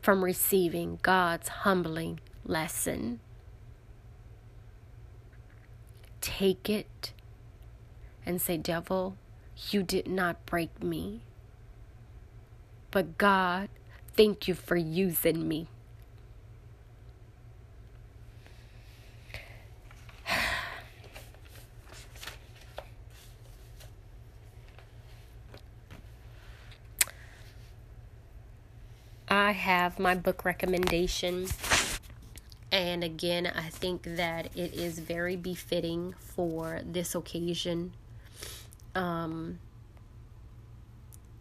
from 0.00 0.24
receiving 0.24 0.98
God's 1.02 1.48
humbling 1.48 2.20
lesson. 2.46 3.20
Take 6.22 6.70
it 6.70 7.12
and 8.24 8.40
say, 8.40 8.56
Devil, 8.56 9.18
you 9.70 9.82
did 9.82 10.08
not 10.08 10.46
break 10.46 10.82
me. 10.82 11.20
But 12.90 13.18
God, 13.18 13.68
thank 14.14 14.48
you 14.48 14.54
for 14.54 14.76
using 14.76 15.46
me. 15.46 15.68
I 29.34 29.50
have 29.50 29.98
my 29.98 30.14
book 30.14 30.44
recommendation. 30.44 31.48
And 32.70 33.02
again, 33.02 33.48
I 33.48 33.68
think 33.68 34.04
that 34.04 34.46
it 34.54 34.74
is 34.74 35.00
very 35.00 35.34
befitting 35.34 36.14
for 36.20 36.82
this 36.86 37.16
occasion. 37.16 37.94
Um, 38.94 39.58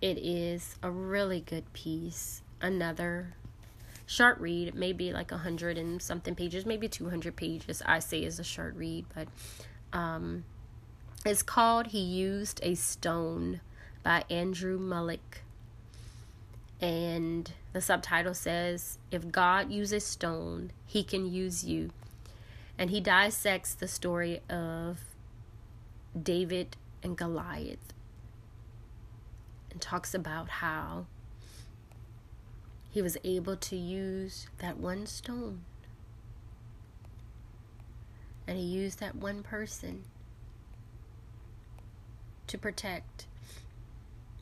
it 0.02 0.18
is 0.18 0.76
a 0.82 0.89
really 0.89 1.41
good 1.41 1.72
piece. 1.74 2.41
Another 2.60 3.36
short 4.08 4.39
read, 4.39 4.74
maybe 4.74 5.14
like 5.14 5.32
a 5.32 5.38
hundred 5.38 5.78
and 5.78 6.02
something 6.02 6.34
pages, 6.34 6.66
maybe 6.66 6.88
200 6.88 7.36
pages, 7.36 7.84
I 7.86 8.00
say 8.00 8.24
is 8.24 8.39
a 8.39 8.44
short 8.44 8.76
read, 8.76 9.06
but 9.14 9.28
um, 9.96 10.46
It's 11.24 11.44
called 11.44 11.88
He 11.88 12.00
Used 12.00 12.60
a 12.64 12.74
Stone 12.74 13.62
by 14.02 14.24
Andrew 14.32 14.80
Mullick. 14.80 15.43
And 16.84 17.50
the 17.72 17.80
subtitle 17.80 18.34
says, 18.34 18.98
If 19.10 19.32
God 19.32 19.72
uses 19.72 20.06
stone, 20.06 20.72
He 20.86 21.02
can 21.02 21.32
use 21.32 21.64
you. 21.64 21.92
And 22.78 22.90
he 22.90 23.00
dissects 23.00 23.74
the 23.74 23.88
story 23.88 24.42
of 24.50 25.00
David 26.22 26.76
and 27.02 27.16
Goliath 27.16 27.94
and 29.72 29.80
talks 29.80 30.14
about 30.14 30.50
how 30.50 31.06
he 32.92 33.02
was 33.02 33.18
able 33.24 33.56
to 33.56 33.76
use 33.76 34.48
that 34.58 34.78
one 34.78 35.06
stone. 35.06 35.62
And 38.48 38.58
he 38.58 38.64
used 38.64 39.00
that 39.00 39.16
one 39.16 39.44
person 39.44 40.04
to 42.48 42.58
protect 42.58 43.28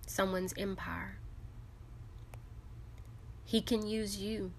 someone's 0.08 0.54
empire. 0.58 1.18
He 3.52 3.60
can 3.60 3.86
use 3.86 4.16
you 4.16 4.54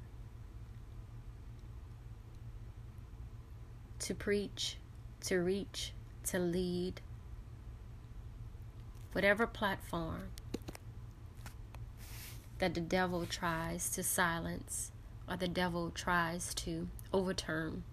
to 4.01 4.15
preach, 4.15 4.77
to 5.23 5.39
reach, 5.39 5.95
to 6.25 6.39
lead. 6.39 7.01
Whatever 9.13 9.47
platform 9.47 10.29
that 12.59 12.75
the 12.75 12.83
devil 12.83 13.25
tries 13.25 13.89
to 13.93 14.03
silence 14.03 14.93
or 15.27 15.39
the 15.39 15.49
devil 15.49 15.91
tries 15.91 16.53
to 16.57 16.89
overturn. 17.15 17.85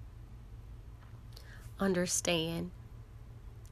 Understand 1.80 2.72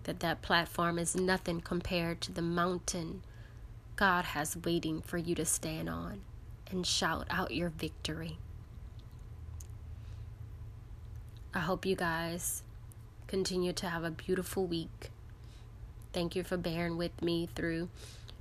that 0.03 0.21
that 0.21 0.41
platform 0.41 0.97
is 0.97 1.13
nothing 1.13 1.59
compared 1.59 2.21
to 2.21 2.31
the 2.31 2.41
mountain 2.41 3.23
God 3.97 4.23
has 4.23 4.55
waiting 4.55 5.01
for 5.01 5.17
you 5.17 5.35
to 5.35 5.43
stand 5.43 5.89
on 5.89 6.21
and 6.71 6.85
shout 6.85 7.27
out 7.29 7.51
your 7.51 7.69
victory. 7.69 8.37
I 11.53 11.59
hope 11.59 11.85
you 11.85 11.95
guys 11.95 12.63
continue 13.27 13.73
to 13.73 13.87
have 13.87 14.03
a 14.03 14.11
beautiful 14.11 14.65
week. 14.65 15.11
Thank 16.13 16.35
you 16.35 16.43
for 16.43 16.57
bearing 16.57 16.97
with 16.97 17.21
me 17.21 17.49
through 17.55 17.89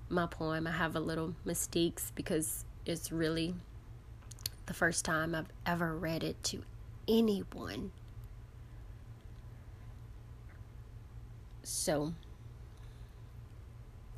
my 0.08 0.26
poem. 0.26 0.66
I 0.66 0.72
have 0.72 0.96
a 0.96 1.00
little 1.00 1.34
mistakes 1.44 2.12
because 2.14 2.64
it's 2.84 3.10
really 3.10 3.54
the 4.66 4.74
first 4.74 5.04
time 5.04 5.34
I've 5.34 5.48
ever 5.64 5.96
read 5.96 6.22
it 6.24 6.42
to 6.44 6.62
anyone. 7.08 7.92
So, 11.62 12.12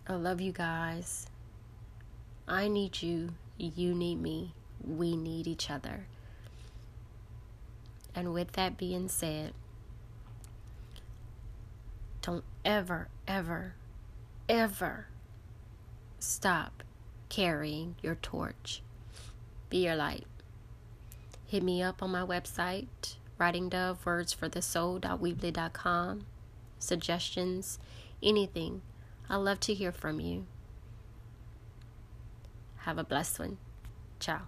I 0.07 0.15
love 0.15 0.41
you 0.41 0.53
guys. 0.53 1.27
I 2.47 2.69
need 2.69 3.01
you. 3.03 3.31
You 3.59 3.93
need 3.95 4.21
me. 4.21 4.55
We 4.83 5.17
need 5.17 5.47
each 5.47 5.69
other. 5.69 6.07
And 8.15 8.33
with 8.33 8.53
that 8.53 8.77
being 8.77 9.09
said, 9.09 9.53
don't 12.23 12.45
ever, 12.65 13.09
ever, 13.27 13.75
ever 14.49 15.07
stop 16.19 16.83
carrying 17.29 17.97
your 18.03 18.15
torch. 18.17 18.83
Be 19.71 19.85
your 19.85 19.97
light. 19.97 20.27
Hit 21.47 21.63
me 21.63 21.83
up 21.83 22.03
on 22.03 22.11
my 22.11 22.23
website, 22.23 23.17
Writing 23.39 23.69
Dove 23.69 24.05
Words 24.05 24.33
for 24.33 24.49
the 24.49 24.63
Soul.weebly.com. 24.63 26.27
Suggestions, 26.79 27.79
anything. 28.23 28.83
I 29.29 29.37
love 29.37 29.61
to 29.61 29.75
hear 29.75 29.93
from 29.93 30.21
you. 30.21 30.47
Have 32.89 32.97
a 32.97 33.05
blessed 33.05 33.39
one. 33.39 33.59
Ciao. 34.19 34.47